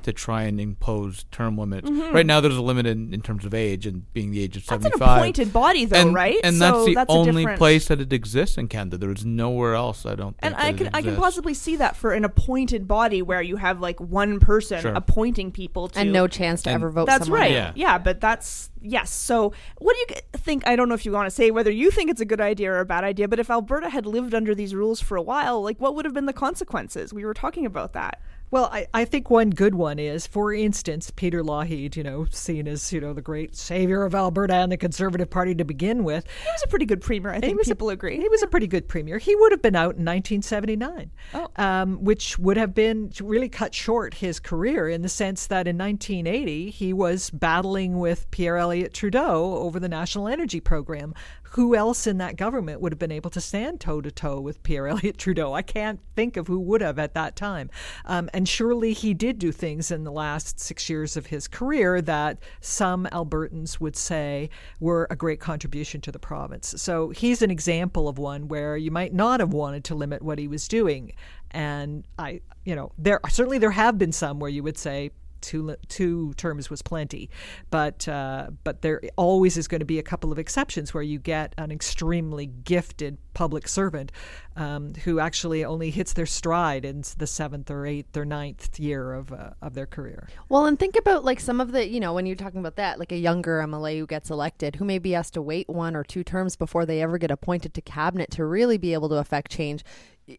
to 0.08 0.14
try 0.14 0.44
and 0.44 0.60
impose 0.60 1.26
term 1.32 1.58
limits. 1.58 1.90
Right 1.90 2.26
now, 2.26 2.40
there's 2.42 2.58
a 2.58 2.62
limit 2.62 2.86
in, 2.88 3.14
in 3.14 3.22
terms 3.22 3.46
of 3.46 3.54
age 3.54 3.86
and 3.86 4.12
being 4.14 4.32
the 4.32 4.42
age 4.42 4.58
of 4.58 4.64
Mm-hmm. 4.64 4.74
That's 4.84 4.86
an 4.96 5.00
75. 5.00 5.18
appointed 5.18 5.54
body, 5.54 5.86
though, 5.86 5.98
and, 5.98 6.14
right? 6.14 6.40
And 6.44 6.56
So 6.58 6.60
that's 6.72 6.86
the 6.86 6.94
that's 6.96 7.14
only 7.14 7.44
different- 7.44 7.58
place 7.60 7.88
that 7.90 8.02
it 8.02 8.12
exists 8.12 8.58
in 8.58 8.68
Canada. 8.68 8.98
There 8.98 9.12
is 9.12 9.24
nowhere 9.26 9.76
else. 9.76 10.06
I 10.06 10.16
don't. 10.16 10.36
And 10.40 10.56
think 10.56 10.66
I 10.66 10.74
can 10.74 10.88
it 10.88 10.96
I 10.96 11.02
can 11.04 11.16
possibly 11.16 11.54
see 11.54 11.76
that 11.76 11.96
for 11.96 12.14
an 12.14 12.26
appointed 12.26 12.88
body 12.88 13.22
where 13.22 13.42
you 13.42 13.58
have 13.58 13.80
like 13.80 14.00
one 14.00 14.40
person 14.40 14.82
Sure. 14.82 14.94
appointing 14.94 15.52
people 15.52 15.90
to 15.90 16.00
and 16.00 16.12
no 16.12 16.28
chance 16.28 16.64
to 16.64 16.70
ever 16.72 16.90
vote 16.90 17.06
That's 17.08 17.26
someone 17.26 17.42
right. 17.42 17.52
Yeah. 17.52 17.72
Yeah. 17.76 17.98
but 17.98 18.20
that's 18.22 18.70
yes. 18.82 19.12
So, 19.12 19.54
what 19.80 19.96
do 19.96 20.16
you 20.16 20.22
think? 20.34 20.66
I 20.68 20.76
don't 20.76 20.88
know 20.90 20.96
if 20.96 21.06
you 21.06 21.12
want 21.12 21.28
to 21.28 21.36
say 21.36 21.52
whether 21.52 21.72
you 21.72 21.92
think 21.92 22.10
it's 22.10 22.22
a 22.22 22.26
good 22.26 22.42
idea 22.42 22.72
or 22.72 22.80
a 22.80 22.86
bad 22.86 23.04
idea, 23.04 23.28
but 23.28 23.40
if 23.40 23.50
Alberta 23.50 23.90
had 23.90 24.06
lived 24.06 24.34
under 24.34 24.56
these 24.56 24.74
rules 24.74 25.02
for 25.02 25.18
a 25.18 25.22
while, 25.22 25.62
like 25.62 25.80
what 25.82 25.96
would 25.96 26.06
have 26.06 26.14
been 26.14 26.26
the 26.28 26.34
consequences? 26.34 27.14
We 27.14 27.26
were 27.26 27.34
talking 27.34 27.66
about 27.66 27.94
that. 27.94 28.22
Well, 28.50 28.70
I, 28.72 28.88
I 28.94 29.04
think 29.04 29.30
one 29.30 29.50
good 29.50 29.76
one 29.76 30.00
is, 30.00 30.26
for 30.26 30.54
instance, 30.54 31.12
Peter 31.14 31.44
Lougheed, 31.44 31.98
you 31.98 32.04
know, 32.04 32.26
seen 32.32 32.66
as, 32.66 32.94
you 32.94 33.02
know, 33.02 33.12
the 33.12 33.22
great 33.22 33.58
savior 33.58 34.04
of 34.06 34.16
Alberta 34.16 34.54
and 34.54 34.72
the 34.72 34.78
Conservative 34.78 35.30
Party 35.30 35.54
to 35.56 35.66
begin 35.66 36.06
with. 36.06 36.26
He 36.26 36.50
was 36.54 36.64
a 36.64 36.68
pretty 36.68 36.86
good 36.86 37.02
premier. 37.02 37.32
I 37.34 37.42
think 37.42 37.58
was 37.58 37.68
a- 37.70 37.76
people 37.76 37.90
agree. 37.90 38.16
He 38.18 38.30
was 38.30 38.42
a 38.42 38.48
pretty 38.48 38.68
good 38.68 38.88
premier. 38.88 39.18
He 39.18 39.36
would 39.36 39.52
have 39.52 39.62
been 39.62 39.76
out 39.76 39.96
in 39.98 40.06
1979, 40.06 41.12
Oh. 41.34 41.48
um, 41.58 42.04
which 42.06 42.40
would 42.40 42.56
have 42.56 42.74
been 42.74 43.12
really 43.22 43.50
cut 43.50 43.76
short 43.76 44.14
his 44.14 44.40
career 44.40 44.88
in 44.88 45.02
the 45.02 45.10
sense 45.10 45.48
that 45.48 45.68
in 45.68 45.78
1980 45.78 46.70
he 46.70 46.94
was 46.94 47.30
battling 47.30 48.00
with 48.00 48.32
Pierre 48.32 48.56
Elliott 48.58 48.94
Trudeau 48.94 49.56
over 49.58 49.78
the 49.78 49.90
National 49.90 50.30
Energy 50.30 50.62
Program. 50.62 51.14
Who 51.52 51.76
else 51.76 52.08
in 52.08 52.18
that 52.18 52.36
government 52.36 52.82
would 52.82 52.92
have 52.92 53.00
been 53.00 53.12
able 53.12 53.30
to 53.32 53.42
stand 53.42 53.80
toe 53.80 54.02
to 54.02 54.12
toe 54.12 54.40
with 54.40 54.64
Pierre 54.64 54.88
Elliott 54.90 55.18
Trudeau? 55.18 55.54
I 55.54 55.62
can't 55.62 56.00
think 56.16 56.38
of 56.38 56.48
who 56.48 56.60
would 56.60 56.82
have 56.82 57.00
at 57.00 57.14
that 57.14 57.36
time. 57.36 57.70
Um, 58.06 58.30
and 58.34 58.48
surely 58.48 58.94
he 58.94 59.14
did 59.14 59.40
do 59.40 59.52
things 59.52 59.92
in 59.92 60.04
the 60.04 60.12
last 60.12 60.60
six 60.60 60.90
years 60.90 61.18
of 61.18 61.28
his 61.28 61.48
career 61.48 62.02
that 62.02 62.40
some 62.62 63.08
Albertans 63.12 63.80
would 63.80 63.96
say 63.96 64.50
were 64.80 65.08
a 65.10 65.16
great 65.16 65.40
contribution 65.40 66.02
to 66.02 66.12
the 66.12 66.20
province. 66.20 66.74
So 66.78 67.10
he's 67.10 67.42
an 67.42 67.52
example 67.52 68.08
of 68.08 68.18
one 68.18 68.48
where 68.48 68.78
you 68.78 68.92
might 68.92 69.14
not 69.14 69.40
have 69.40 69.54
wanted 69.54 69.84
to 69.86 69.96
limit 69.96 70.22
what 70.22 70.40
he 70.40 70.48
was 70.48 70.68
doing. 70.68 71.14
And 71.52 72.06
I, 72.20 72.42
you 72.66 72.76
know, 72.76 72.92
there 72.98 73.20
certainly 73.30 73.58
there 73.58 73.72
have 73.72 73.98
been 73.98 74.12
some 74.12 74.40
where 74.40 74.50
you 74.50 74.64
would 74.64 74.78
say 74.78 75.12
two 75.42 75.76
two 75.88 76.34
terms 76.36 76.70
was 76.70 76.82
plenty, 76.82 77.30
but 77.70 78.08
uh, 78.08 78.48
but 78.64 78.82
there 78.82 79.02
always 79.16 79.58
is 79.58 79.68
going 79.68 79.80
to 79.80 79.86
be 79.86 80.00
a 80.00 80.04
couple 80.04 80.32
of 80.32 80.40
exceptions 80.40 80.94
where 80.94 81.04
you 81.04 81.20
get 81.20 81.54
an 81.58 81.72
extremely 81.72 82.46
gifted 82.46 83.18
public 83.34 83.68
servant 83.68 84.12
um, 84.56 84.94
who 85.04 85.20
actually 85.20 85.64
only 85.64 85.92
hits 85.92 86.14
their 86.14 86.26
stride 86.26 86.84
in 86.84 87.04
the 87.20 87.28
seventh 87.28 87.70
or 87.70 87.86
eighth 87.86 88.18
or 88.18 88.26
ninth 88.26 88.80
year 88.80 89.14
of 89.14 89.32
uh, 89.32 89.52
of 89.62 89.76
their 89.76 89.86
career. 89.86 90.28
Well, 90.50 90.66
and 90.66 90.80
think 90.80 90.96
about 90.96 91.24
like 91.24 91.40
some 91.40 91.62
of 91.62 91.72
the, 91.72 91.88
you 91.88 92.00
know, 92.00 92.14
when 92.14 92.26
you're 92.26 92.36
talking 92.36 92.60
about 92.60 92.78
that, 92.78 92.98
like 92.98 93.12
a 93.12 93.18
younger 93.18 93.60
MLA 93.60 94.00
who 94.00 94.08
gets 94.08 94.32
elected, 94.32 94.78
who 94.78 94.86
maybe 94.86 95.12
has 95.12 95.30
to 95.32 95.42
wait 95.42 95.70
one 95.70 95.96
or 95.96 96.04
two 96.04 96.24
terms 96.24 96.56
before 96.56 96.86
they 96.86 97.02
ever 97.02 97.18
get 97.18 97.30
appointed 97.30 97.76
to 97.76 97.82
cabinet 97.82 98.32
to 98.32 98.46
really 98.46 98.78
be 98.78 98.94
able 98.94 99.10
to 99.10 99.16
affect 99.16 99.52
change. 99.52 99.84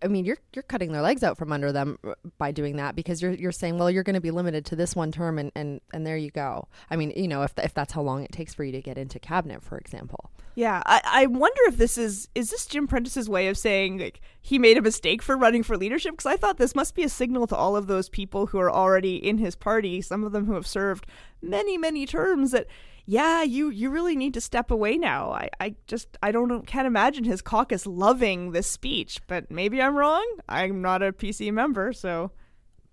I 0.03 0.09
mean, 0.09 0.25
you're 0.25 0.39
you're 0.55 0.63
cutting 0.63 0.93
their 0.93 1.03
legs 1.03 1.23
out 1.23 1.39
from 1.39 1.53
under 1.53 1.73
them 1.73 1.99
uh, 2.07 2.15
by 2.37 2.53
doing 2.53 2.77
that 2.77 2.95
because 2.95 3.23
you're 3.23 3.33
you're 3.33 3.53
saying, 3.53 3.79
well, 3.79 3.91
you're 3.91 4.03
going 4.03 4.15
to 4.15 4.21
be 4.21 4.31
limited 4.31 4.67
to 4.67 4.77
this 4.77 4.95
one 4.95 5.11
term, 5.13 5.39
and 5.39 5.51
and 5.55 5.81
and 5.93 6.07
there 6.07 6.17
you 6.17 6.31
go. 6.31 6.69
I 6.91 6.97
mean, 6.97 7.13
you 7.17 7.29
know, 7.29 7.43
if 7.43 7.53
if 7.59 7.73
that's 7.73 7.93
how 7.93 8.03
long 8.03 8.23
it 8.23 8.33
takes 8.33 8.55
for 8.55 8.65
you 8.65 8.73
to 8.73 8.83
get 8.83 8.99
into 8.99 9.19
cabinet, 9.19 9.63
for 9.63 9.79
example. 9.79 10.31
Yeah, 10.55 10.83
I, 10.85 11.01
I 11.05 11.27
wonder 11.27 11.61
if 11.67 11.77
this 11.77 11.97
is 11.97 12.29
is 12.35 12.51
this 12.51 12.67
Jim 12.67 12.87
Prentice's 12.87 13.29
way 13.29 13.49
of 13.49 13.57
saying 13.57 13.99
like 13.99 14.21
he 14.41 14.59
made 14.59 14.77
a 14.77 14.83
mistake 14.83 15.23
for 15.23 15.37
running 15.37 15.63
for 15.63 15.77
leadership 15.77 16.13
because 16.13 16.27
I 16.27 16.37
thought 16.37 16.59
this 16.59 16.75
must 16.75 16.95
be 16.95 17.05
a 17.05 17.09
signal 17.09 17.47
to 17.47 17.57
all 17.57 17.77
of 17.77 17.87
those 17.87 18.09
people 18.09 18.47
who 18.47 18.59
are 18.59 18.71
already 18.71 19.17
in 19.17 19.39
his 19.39 19.55
party, 19.55 20.03
some 20.03 20.25
of 20.25 20.33
them 20.33 20.47
who 20.47 20.55
have 20.55 20.67
served 20.67 21.07
many 21.41 21.79
many 21.79 22.07
terms 22.07 22.51
that 22.51 22.67
yeah, 23.11 23.43
you 23.43 23.71
you 23.71 23.89
really 23.89 24.15
need 24.17 24.35
to 24.35 24.41
step 24.41 24.71
away 24.71 24.99
now. 24.99 25.33
I, 25.33 25.49
I 25.59 25.75
just 25.87 26.19
I 26.23 26.31
don't 26.31 26.67
can't 26.67 26.87
imagine 26.87 27.25
his 27.25 27.41
caucus 27.41 27.87
loving 27.87 28.53
this 28.53 28.69
speech, 28.69 29.21
but 29.27 29.51
maybe 29.51 29.81
I'm 29.81 29.97
wrong. 29.97 30.27
I'm 30.47 30.83
not 30.83 31.03
a 31.03 31.13
PC 31.13 31.51
member, 31.51 31.95
so 31.95 32.33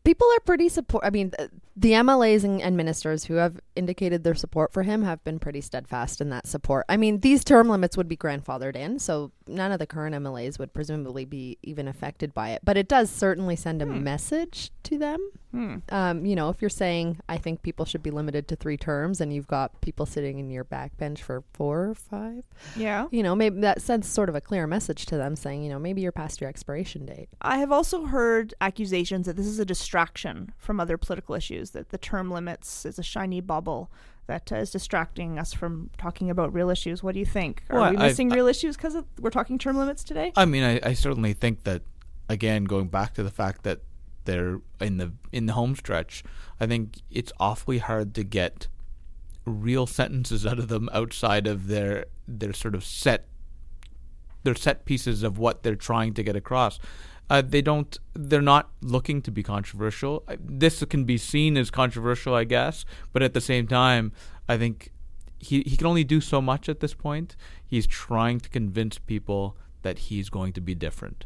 People 0.06 0.28
are 0.38 0.40
pretty 0.42 0.70
support. 0.70 1.04
I 1.04 1.10
mean, 1.10 1.32
the 1.76 1.92
MLAs 1.92 2.44
and, 2.44 2.62
and 2.62 2.78
ministers 2.78 3.26
who 3.26 3.36
have 3.36 3.60
indicated 3.76 4.24
their 4.24 4.36
support 4.36 4.72
for 4.72 4.84
him 4.84 5.04
have 5.04 5.24
been 5.24 5.40
pretty 5.40 5.62
steadfast 5.62 6.22
in 6.22 6.30
that 6.30 6.48
support. 6.48 6.86
I 6.88 6.96
mean, 6.96 7.20
these 7.20 7.44
term 7.44 7.68
limits 7.68 7.98
would 7.98 8.08
be 8.08 8.16
grandfathered 8.16 8.76
in, 8.76 9.00
so 9.00 9.32
none 9.48 9.72
of 9.72 9.80
the 9.80 9.88
current 9.88 10.16
MLAs 10.16 10.58
would 10.58 10.74
presumably 10.74 11.26
be 11.26 11.58
even 11.64 11.88
affected 11.88 12.34
by 12.34 12.52
it. 12.52 12.62
But 12.64 12.78
it 12.78 12.88
does 12.88 13.10
certainly 13.10 13.56
send 13.56 13.82
a 13.82 13.86
message 13.86 14.72
to 14.84 14.98
them. 14.98 15.32
hmm. 15.52 15.76
Um, 15.90 16.26
you 16.26 16.36
know, 16.36 16.50
if 16.50 16.62
you're 16.62 16.70
saying 16.70 17.20
I 17.28 17.38
think 17.38 17.62
people 17.62 17.86
should 17.86 18.04
be 18.04 18.12
limited 18.12 18.48
to 18.50 18.56
three 18.56 18.78
terms, 18.78 19.20
and 19.20 19.34
you've 19.34 19.48
got 19.48 19.82
people 19.82 20.06
sitting 20.06 20.40
in 20.40 20.50
your 20.50 20.64
backbench 20.64 21.20
for 21.20 21.44
four 21.54 21.90
or 21.90 21.96
five, 21.96 22.44
yeah. 22.76 23.08
you 23.12 23.22
know, 23.22 23.36
maybe 23.36 23.60
that 23.62 23.82
sends 23.82 24.08
sort 24.08 24.30
of 24.30 24.36
a 24.36 24.42
clear 24.42 24.68
message 24.68 25.06
to 25.08 25.18
them, 25.18 25.36
saying, 25.36 25.64
you 25.64 25.70
know, 25.70 25.80
maybe 25.80 26.02
you're 26.02 26.12
past 26.12 26.40
your 26.40 26.50
expiration 26.50 27.06
date. 27.06 27.30
I 27.42 27.58
have 27.58 27.72
also 27.72 28.06
heard 28.06 28.54
accusations 28.62 29.26
that 29.26 29.36
this 29.36 29.48
is 29.48 29.60
a 29.60 29.66
distraction 29.66 30.54
from 30.58 30.80
other 30.80 30.98
political 30.98 31.36
issues, 31.36 31.65
that 31.72 31.90
the 31.90 31.98
term 31.98 32.32
limits 32.32 32.86
is 32.86 32.98
a 33.00 33.04
shiny 33.04 33.42
bubble 33.42 33.92
that 34.28 34.52
uh, 34.52 34.56
is 34.56 34.72
distracting 34.72 35.38
us 35.38 35.54
from 35.54 35.90
talking 35.98 36.30
about 36.30 36.54
real 36.54 36.70
issues. 36.70 37.04
What 37.04 37.14
do 37.14 37.20
you 37.20 37.26
think? 37.26 37.64
Are 37.70 37.80
Well, 37.80 37.92
we 37.92 37.98
missing 37.98 38.32
I- 38.32 38.36
real 38.36 38.48
issues 38.48 38.76
because 38.76 38.98
we're 39.20 39.30
talking 39.30 39.58
term 39.58 39.78
limits 39.78 40.04
today? 40.04 40.32
I 40.36 40.46
mean, 40.46 40.64
I, 40.64 40.80
I 40.84 40.94
certainly 40.94 41.34
think 41.34 41.64
that 41.64 41.84
again, 42.30 42.64
going 42.64 42.88
back 42.88 43.14
to 43.16 43.24
the 43.24 43.30
fact 43.30 43.64
that 43.64 43.82
they're 44.26 44.60
in 44.82 44.98
the 44.98 45.14
in 45.32 45.46
the 45.46 45.54
home 45.54 45.76
stretch, 45.76 46.24
I 46.60 46.66
think 46.66 46.98
it's 47.12 47.32
awfully 47.40 47.78
hard 47.78 48.16
to 48.16 48.24
get 48.24 48.68
real 49.46 49.86
sentences 49.86 50.44
out 50.46 50.58
of 50.58 50.68
them 50.70 50.90
outside 50.92 51.46
of 51.46 51.68
their 51.68 52.06
their 52.28 52.52
sort 52.54 52.74
of 52.74 52.84
set 52.84 53.28
their 54.44 54.56
set 54.56 54.86
pieces 54.86 55.22
of 55.24 55.38
what 55.38 55.62
they're 55.64 55.76
trying 55.76 56.14
to 56.16 56.24
get 56.24 56.36
across. 56.36 56.80
Uh, 57.30 57.42
they 57.42 57.62
don't. 57.62 57.98
They're 58.14 58.42
not 58.42 58.70
looking 58.82 59.22
to 59.24 59.32
be 59.32 59.44
controversial. 59.44 60.24
Uh, 60.28 60.36
This 60.40 60.84
can 60.86 61.06
be 61.06 61.18
seen 61.18 61.58
as 61.58 61.72
controversial, 61.72 62.34
I 62.36 62.44
guess, 62.44 62.86
but 63.14 63.24
at 63.24 63.34
the 63.34 63.42
same 63.42 63.68
time, 63.68 64.12
I 64.48 64.58
think 64.58 64.92
he 65.40 65.62
he 65.66 65.76
can 65.78 65.88
only 65.88 66.04
do 66.04 66.22
so 66.22 66.42
much 66.42 66.70
at 66.70 66.80
this 66.80 66.94
point. 66.94 67.36
He's 67.66 67.88
trying 67.88 68.40
to 68.42 68.50
convince 68.50 69.00
people 69.00 69.58
that 69.82 69.98
he's 70.00 70.30
going 70.30 70.54
to 70.54 70.62
be 70.62 70.76
different, 70.76 71.26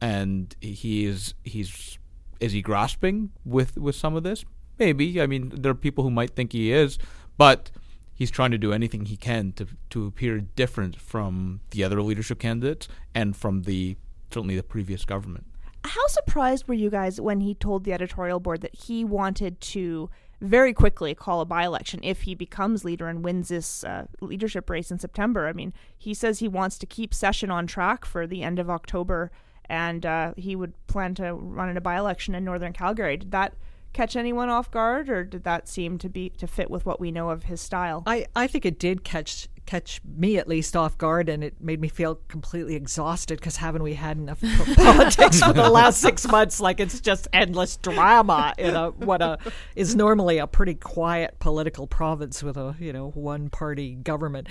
and 0.00 0.54
he 0.60 1.04
is 1.06 1.34
he's 1.44 1.98
is 2.40 2.52
he 2.52 2.60
grasping 2.62 3.30
with 3.44 3.76
with 3.78 3.96
some 3.96 4.14
of 4.16 4.22
this? 4.22 4.44
Maybe. 4.78 5.20
I 5.20 5.26
mean, 5.26 5.48
there 5.54 5.72
are 5.72 5.74
people 5.74 6.04
who 6.04 6.10
might 6.10 6.36
think 6.36 6.52
he 6.52 6.70
is, 6.72 6.98
but 7.36 7.70
he's 8.14 8.30
trying 8.30 8.50
to 8.52 8.58
do 8.58 8.72
anything 8.72 9.06
he 9.06 9.16
can 9.16 9.52
to 9.52 9.66
to 9.90 10.06
appear 10.06 10.40
different 10.40 10.96
from 11.00 11.60
the 11.70 11.82
other 11.84 12.00
leadership 12.02 12.38
candidates 12.38 12.86
and 13.14 13.34
from 13.36 13.62
the 13.62 13.96
certainly 14.30 14.56
the 14.56 14.62
previous 14.62 15.04
government. 15.04 15.46
How 15.84 16.06
surprised 16.08 16.68
were 16.68 16.74
you 16.74 16.90
guys 16.90 17.20
when 17.20 17.40
he 17.40 17.54
told 17.54 17.84
the 17.84 17.92
editorial 17.92 18.40
board 18.40 18.60
that 18.62 18.74
he 18.74 19.04
wanted 19.04 19.60
to 19.60 20.10
very 20.40 20.72
quickly 20.72 21.14
call 21.14 21.40
a 21.40 21.44
by 21.44 21.64
election 21.64 22.00
if 22.02 22.22
he 22.22 22.34
becomes 22.34 22.84
leader 22.84 23.08
and 23.08 23.24
wins 23.24 23.48
this 23.48 23.84
uh, 23.84 24.06
leadership 24.20 24.68
race 24.68 24.90
in 24.90 24.98
September? 24.98 25.48
I 25.48 25.52
mean, 25.52 25.72
he 25.96 26.14
says 26.14 26.38
he 26.38 26.48
wants 26.48 26.78
to 26.78 26.86
keep 26.86 27.14
session 27.14 27.50
on 27.50 27.66
track 27.66 28.04
for 28.04 28.26
the 28.26 28.42
end 28.42 28.58
of 28.58 28.68
October 28.68 29.30
and 29.68 30.04
uh, 30.06 30.32
he 30.36 30.56
would 30.56 30.74
plan 30.86 31.14
to 31.14 31.34
run 31.34 31.68
in 31.68 31.76
a 31.76 31.80
by 31.80 31.96
election 31.96 32.34
in 32.34 32.44
Northern 32.44 32.72
Calgary. 32.72 33.16
Did 33.16 33.30
that 33.32 33.54
catch 33.92 34.16
anyone 34.16 34.48
off 34.48 34.70
guard 34.70 35.08
or 35.08 35.24
did 35.24 35.44
that 35.44 35.68
seem 35.68 35.98
to 35.98 36.08
be 36.08 36.30
to 36.30 36.46
fit 36.46 36.70
with 36.70 36.86
what 36.86 37.00
we 37.00 37.10
know 37.10 37.30
of 37.30 37.44
his 37.44 37.60
style? 37.60 38.02
I, 38.06 38.26
I 38.34 38.46
think 38.46 38.64
it 38.64 38.78
did 38.78 39.04
catch 39.04 39.48
catch 39.68 40.00
me 40.16 40.38
at 40.38 40.48
least 40.48 40.74
off 40.74 40.96
guard 40.96 41.28
and 41.28 41.44
it 41.44 41.60
made 41.60 41.78
me 41.78 41.88
feel 41.88 42.14
completely 42.28 42.74
exhausted 42.74 43.38
because 43.38 43.56
haven't 43.56 43.82
we 43.82 43.92
had 43.92 44.16
enough 44.16 44.40
politics 44.76 45.42
for 45.42 45.52
the 45.52 45.68
last 45.68 46.00
six 46.00 46.26
months 46.26 46.58
like 46.58 46.80
it's 46.80 47.00
just 47.00 47.28
endless 47.34 47.76
drama 47.76 48.54
in 48.56 48.74
a 48.74 48.90
what 48.92 49.20
a 49.20 49.36
is 49.76 49.94
normally 49.94 50.38
a 50.38 50.46
pretty 50.46 50.72
quiet 50.72 51.38
political 51.38 51.86
province 51.86 52.42
with 52.42 52.56
a 52.56 52.74
you 52.80 52.94
know 52.94 53.10
one 53.10 53.50
party 53.50 53.94
government 53.96 54.48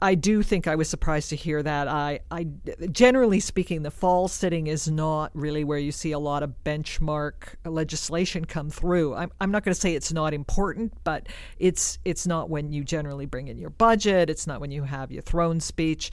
I 0.00 0.14
do 0.14 0.44
think 0.44 0.68
I 0.68 0.76
was 0.76 0.88
surprised 0.88 1.30
to 1.30 1.36
hear 1.36 1.60
that. 1.60 1.88
I, 1.88 2.20
I, 2.30 2.46
generally 2.92 3.40
speaking, 3.40 3.82
the 3.82 3.90
fall 3.90 4.28
sitting 4.28 4.68
is 4.68 4.88
not 4.88 5.32
really 5.34 5.64
where 5.64 5.78
you 5.78 5.90
see 5.90 6.12
a 6.12 6.20
lot 6.20 6.44
of 6.44 6.54
benchmark 6.64 7.56
legislation 7.64 8.44
come 8.44 8.70
through. 8.70 9.14
I'm, 9.14 9.32
I'm 9.40 9.50
not 9.50 9.64
going 9.64 9.74
to 9.74 9.80
say 9.80 9.96
it's 9.96 10.12
not 10.12 10.32
important, 10.32 10.92
but 11.02 11.26
it's 11.58 11.98
it's 12.04 12.28
not 12.28 12.48
when 12.48 12.72
you 12.72 12.84
generally 12.84 13.26
bring 13.26 13.48
in 13.48 13.58
your 13.58 13.70
budget 13.70 14.27
it. 14.28 14.32
It's 14.32 14.46
not 14.46 14.60
when 14.60 14.70
you 14.70 14.84
have 14.84 15.10
your 15.10 15.22
throne 15.22 15.60
speech. 15.60 16.10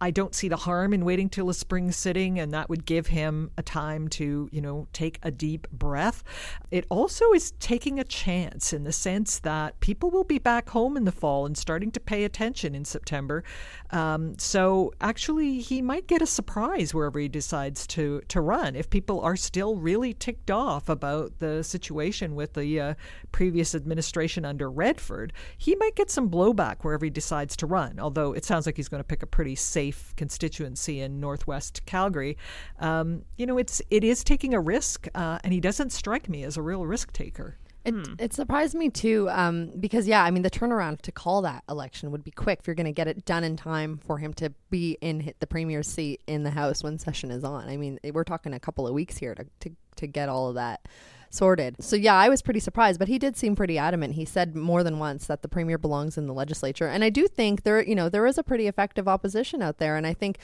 I 0.00 0.10
don't 0.10 0.34
see 0.34 0.48
the 0.48 0.56
harm 0.56 0.92
in 0.92 1.04
waiting 1.04 1.28
till 1.28 1.48
a 1.50 1.54
spring 1.54 1.92
sitting, 1.92 2.38
and 2.38 2.52
that 2.52 2.68
would 2.68 2.86
give 2.86 3.08
him 3.08 3.50
a 3.56 3.62
time 3.62 4.08
to, 4.08 4.48
you 4.52 4.60
know, 4.60 4.86
take 4.92 5.18
a 5.22 5.30
deep 5.30 5.66
breath. 5.70 6.22
It 6.70 6.86
also 6.88 7.32
is 7.32 7.52
taking 7.52 7.98
a 7.98 8.04
chance 8.04 8.72
in 8.72 8.84
the 8.84 8.92
sense 8.92 9.38
that 9.40 9.80
people 9.80 10.10
will 10.10 10.24
be 10.24 10.38
back 10.38 10.70
home 10.70 10.96
in 10.96 11.04
the 11.04 11.12
fall 11.12 11.46
and 11.46 11.56
starting 11.56 11.90
to 11.92 12.00
pay 12.00 12.24
attention 12.24 12.74
in 12.74 12.84
September. 12.84 13.44
Um, 13.90 14.38
so 14.38 14.92
actually, 15.00 15.60
he 15.60 15.82
might 15.82 16.06
get 16.06 16.22
a 16.22 16.26
surprise 16.26 16.94
wherever 16.94 17.18
he 17.18 17.28
decides 17.28 17.86
to 17.88 18.22
to 18.28 18.40
run 18.40 18.76
if 18.76 18.90
people 18.90 19.20
are 19.20 19.36
still 19.36 19.76
really 19.76 20.12
ticked 20.12 20.50
off 20.50 20.88
about 20.88 21.38
the 21.38 21.62
situation 21.62 22.34
with 22.34 22.54
the 22.54 22.80
uh, 22.80 22.94
previous 23.32 23.74
administration 23.74 24.44
under 24.44 24.70
Redford. 24.70 25.32
He 25.56 25.74
might 25.76 25.94
get 25.94 26.10
some 26.10 26.30
blowback 26.30 26.82
wherever 26.82 27.04
he 27.04 27.10
decides 27.10 27.53
to 27.58 27.66
run. 27.66 27.98
Although 27.98 28.32
it 28.32 28.44
sounds 28.44 28.66
like 28.66 28.76
he's 28.76 28.88
going 28.88 29.02
to 29.02 29.06
pick 29.06 29.22
a 29.22 29.26
pretty 29.26 29.54
safe 29.54 30.14
constituency 30.16 31.00
in 31.00 31.20
Northwest 31.20 31.84
Calgary. 31.86 32.36
Um, 32.78 33.24
you 33.36 33.46
know, 33.46 33.58
it's 33.58 33.82
it 33.90 34.04
is 34.04 34.24
taking 34.24 34.54
a 34.54 34.60
risk, 34.60 35.08
uh, 35.14 35.38
and 35.44 35.52
he 35.52 35.60
doesn't 35.60 35.90
strike 35.90 36.28
me 36.28 36.44
as 36.44 36.56
a 36.56 36.62
real 36.62 36.86
risk 36.86 37.12
taker. 37.12 37.58
It, 37.84 37.92
hmm. 37.92 38.14
it 38.18 38.32
surprised 38.32 38.74
me 38.74 38.88
too, 38.88 39.28
um, 39.30 39.70
because 39.78 40.08
yeah, 40.08 40.24
I 40.24 40.30
mean 40.30 40.42
the 40.42 40.50
turnaround 40.50 41.02
to 41.02 41.12
call 41.12 41.42
that 41.42 41.64
election 41.68 42.10
would 42.12 42.24
be 42.24 42.30
quick 42.30 42.60
if 42.60 42.66
you're 42.66 42.74
going 42.74 42.86
to 42.86 42.92
get 42.92 43.08
it 43.08 43.26
done 43.26 43.44
in 43.44 43.56
time 43.56 43.98
for 43.98 44.16
him 44.16 44.32
to 44.34 44.50
be 44.70 44.96
in 45.02 45.34
the 45.40 45.46
premier's 45.46 45.86
seat 45.86 46.22
in 46.26 46.44
the 46.44 46.50
House 46.50 46.82
when 46.82 46.98
session 46.98 47.30
is 47.30 47.44
on. 47.44 47.68
I 47.68 47.76
mean, 47.76 48.00
we're 48.12 48.24
talking 48.24 48.54
a 48.54 48.60
couple 48.60 48.86
of 48.86 48.94
weeks 48.94 49.18
here 49.18 49.34
to 49.34 49.44
to, 49.60 49.70
to 49.96 50.06
get 50.06 50.30
all 50.30 50.48
of 50.48 50.54
that 50.54 50.88
sorted. 51.34 51.76
So 51.80 51.96
yeah, 51.96 52.14
I 52.14 52.28
was 52.28 52.42
pretty 52.42 52.60
surprised, 52.60 52.98
but 52.98 53.08
he 53.08 53.18
did 53.18 53.36
seem 53.36 53.56
pretty 53.56 53.76
adamant. 53.76 54.14
He 54.14 54.24
said 54.24 54.54
more 54.54 54.82
than 54.82 54.98
once 54.98 55.26
that 55.26 55.42
the 55.42 55.48
premier 55.48 55.78
belongs 55.78 56.16
in 56.16 56.26
the 56.26 56.34
legislature, 56.34 56.86
and 56.86 57.04
I 57.04 57.10
do 57.10 57.28
think 57.28 57.62
there, 57.62 57.82
you 57.82 57.94
know, 57.94 58.08
there 58.08 58.26
is 58.26 58.38
a 58.38 58.42
pretty 58.42 58.66
effective 58.66 59.08
opposition 59.08 59.62
out 59.62 59.78
there, 59.78 59.96
and 59.96 60.06
I 60.06 60.14
think 60.14 60.38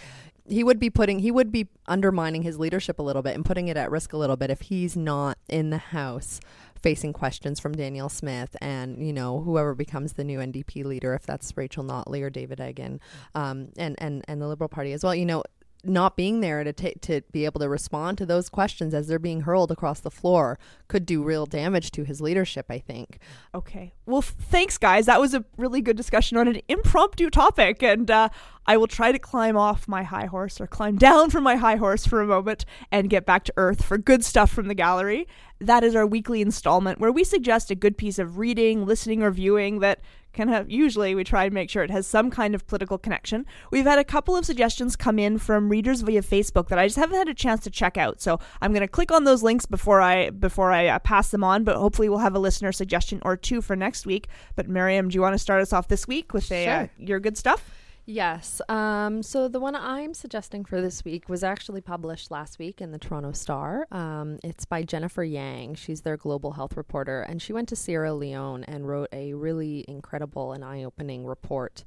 he 0.48 0.64
would 0.64 0.81
be 0.81 0.90
putting 0.90 1.20
he 1.20 1.31
would 1.31 1.53
be 1.53 1.68
undermining 1.87 2.42
his 2.42 2.59
leadership 2.59 2.98
a 2.98 3.03
little 3.03 3.22
bit 3.22 3.35
and 3.35 3.44
putting 3.44 3.68
it 3.68 3.76
at 3.76 3.90
risk 3.90 4.12
a 4.12 4.16
little 4.16 4.37
bit 4.37 4.50
if 4.50 4.62
he's 4.62 4.96
not 4.96 5.38
in 5.48 5.70
the 5.70 5.79
house 5.79 6.40
facing 6.81 7.12
questions 7.12 7.61
from 7.61 7.72
Danielle 7.72 8.09
Smith 8.09 8.57
and 8.61 9.07
you 9.07 9.12
know 9.12 9.40
whoever 9.40 9.74
becomes 9.74 10.14
the 10.14 10.24
new 10.24 10.38
NDP 10.38 10.85
leader, 10.85 11.14
if 11.14 11.24
that's 11.24 11.57
Rachel 11.57 11.85
Notley 11.85 12.22
or 12.22 12.31
David 12.31 12.59
Eggen, 12.59 12.98
um, 13.35 13.68
and 13.76 13.94
and 13.98 14.24
and 14.26 14.42
the 14.42 14.48
Liberal 14.48 14.68
Party 14.68 14.92
as 14.92 15.05
well. 15.05 15.14
You 15.14 15.26
know, 15.26 15.44
not 15.84 16.16
being 16.16 16.40
there 16.40 16.62
to 16.64 16.72
to 16.72 17.22
be 17.32 17.44
able 17.44 17.60
to 17.60 17.68
respond 17.68 18.18
to 18.18 18.26
those 18.26 18.48
questions 18.48 18.92
as 18.94 19.06
they're 19.06 19.18
being 19.18 19.42
hurled 19.42 19.70
across 19.70 20.00
the 20.00 20.10
floor 20.10 20.58
could 20.88 21.06
do 21.06 21.22
real 21.22 21.46
damage 21.46 21.90
to 21.92 22.04
his 22.04 22.20
leadership. 22.20 22.66
I 22.68 22.78
think. 22.78 23.18
Okay. 23.54 23.94
Well, 24.06 24.22
thanks, 24.22 24.78
guys. 24.78 25.06
That 25.06 25.20
was 25.20 25.34
a 25.34 25.44
really 25.56 25.80
good 25.80 25.96
discussion 25.96 26.36
on 26.36 26.48
an 26.48 26.60
impromptu 26.68 27.30
topic, 27.30 27.82
and 27.82 28.10
uh, 28.10 28.28
I 28.66 28.76
will 28.76 28.86
try 28.86 29.12
to 29.12 29.18
climb 29.18 29.56
off 29.56 29.88
my 29.88 30.02
high 30.02 30.26
horse 30.26 30.60
or 30.60 30.66
climb 30.66 30.96
down 30.96 31.30
from 31.30 31.44
my 31.44 31.56
high 31.56 31.76
horse 31.76 32.06
for 32.06 32.20
a 32.20 32.26
moment 32.26 32.64
and 32.92 33.10
get 33.10 33.26
back 33.26 33.44
to 33.44 33.54
earth 33.56 33.84
for 33.84 33.98
good 33.98 34.24
stuff 34.24 34.50
from 34.50 34.68
the 34.68 34.74
gallery. 34.74 35.26
That 35.60 35.84
is 35.84 35.94
our 35.94 36.06
weekly 36.06 36.40
installment 36.40 37.00
where 37.00 37.12
we 37.12 37.24
suggest 37.24 37.70
a 37.70 37.74
good 37.74 37.96
piece 37.96 38.18
of 38.18 38.38
reading, 38.38 38.86
listening, 38.86 39.22
or 39.22 39.30
viewing 39.30 39.80
that 39.80 40.00
can 40.32 40.48
have 40.48 40.70
usually 40.70 41.14
we 41.14 41.24
try 41.24 41.44
and 41.44 41.54
make 41.54 41.70
sure 41.70 41.82
it 41.82 41.90
has 41.90 42.06
some 42.06 42.30
kind 42.30 42.54
of 42.54 42.66
political 42.66 42.98
connection. 42.98 43.46
We've 43.70 43.84
had 43.84 43.98
a 43.98 44.04
couple 44.04 44.36
of 44.36 44.44
suggestions 44.44 44.96
come 44.96 45.18
in 45.18 45.38
from 45.38 45.68
readers 45.68 46.02
via 46.02 46.22
Facebook 46.22 46.68
that 46.68 46.78
I 46.78 46.86
just 46.86 46.96
haven't 46.96 47.16
had 47.16 47.28
a 47.28 47.34
chance 47.34 47.62
to 47.64 47.70
check 47.70 47.96
out. 47.96 48.20
So 48.20 48.38
I'm 48.60 48.72
going 48.72 48.82
to 48.82 48.88
click 48.88 49.10
on 49.10 49.24
those 49.24 49.42
links 49.42 49.66
before 49.66 50.00
I 50.00 50.30
before 50.30 50.72
I 50.72 50.86
uh, 50.86 50.98
pass 50.98 51.30
them 51.30 51.44
on. 51.44 51.64
But 51.64 51.76
hopefully 51.76 52.08
we'll 52.08 52.18
have 52.18 52.34
a 52.34 52.38
listener 52.38 52.72
suggestion 52.72 53.20
or 53.24 53.36
two 53.36 53.60
for 53.60 53.76
next 53.76 54.06
week. 54.06 54.28
But 54.56 54.68
Mariam, 54.68 55.08
do 55.08 55.14
you 55.14 55.22
want 55.22 55.34
to 55.34 55.38
start 55.38 55.62
us 55.62 55.72
off 55.72 55.88
this 55.88 56.06
week 56.06 56.32
with 56.32 56.50
a 56.52 56.66
uh, 56.66 56.76
sure. 56.76 56.82
uh, 56.84 56.86
your 56.98 57.20
good 57.20 57.36
stuff? 57.36 57.70
Yes. 58.06 58.60
Um, 58.68 59.22
so 59.22 59.46
the 59.46 59.60
one 59.60 59.76
I'm 59.76 60.14
suggesting 60.14 60.64
for 60.64 60.80
this 60.80 61.04
week 61.04 61.28
was 61.28 61.44
actually 61.44 61.80
published 61.80 62.30
last 62.30 62.58
week 62.58 62.80
in 62.80 62.90
the 62.90 62.98
Toronto 62.98 63.32
Star. 63.32 63.86
Um, 63.92 64.38
it's 64.42 64.64
by 64.64 64.82
Jennifer 64.82 65.22
Yang. 65.22 65.76
She's 65.76 66.00
their 66.00 66.16
global 66.16 66.52
health 66.52 66.76
reporter, 66.76 67.22
and 67.22 67.40
she 67.40 67.52
went 67.52 67.68
to 67.68 67.76
Sierra 67.76 68.12
Leone 68.12 68.64
and 68.64 68.88
wrote 68.88 69.08
a 69.12 69.34
really 69.34 69.84
incredible 69.86 70.52
and 70.52 70.64
eye 70.64 70.82
opening 70.82 71.24
report 71.24 71.84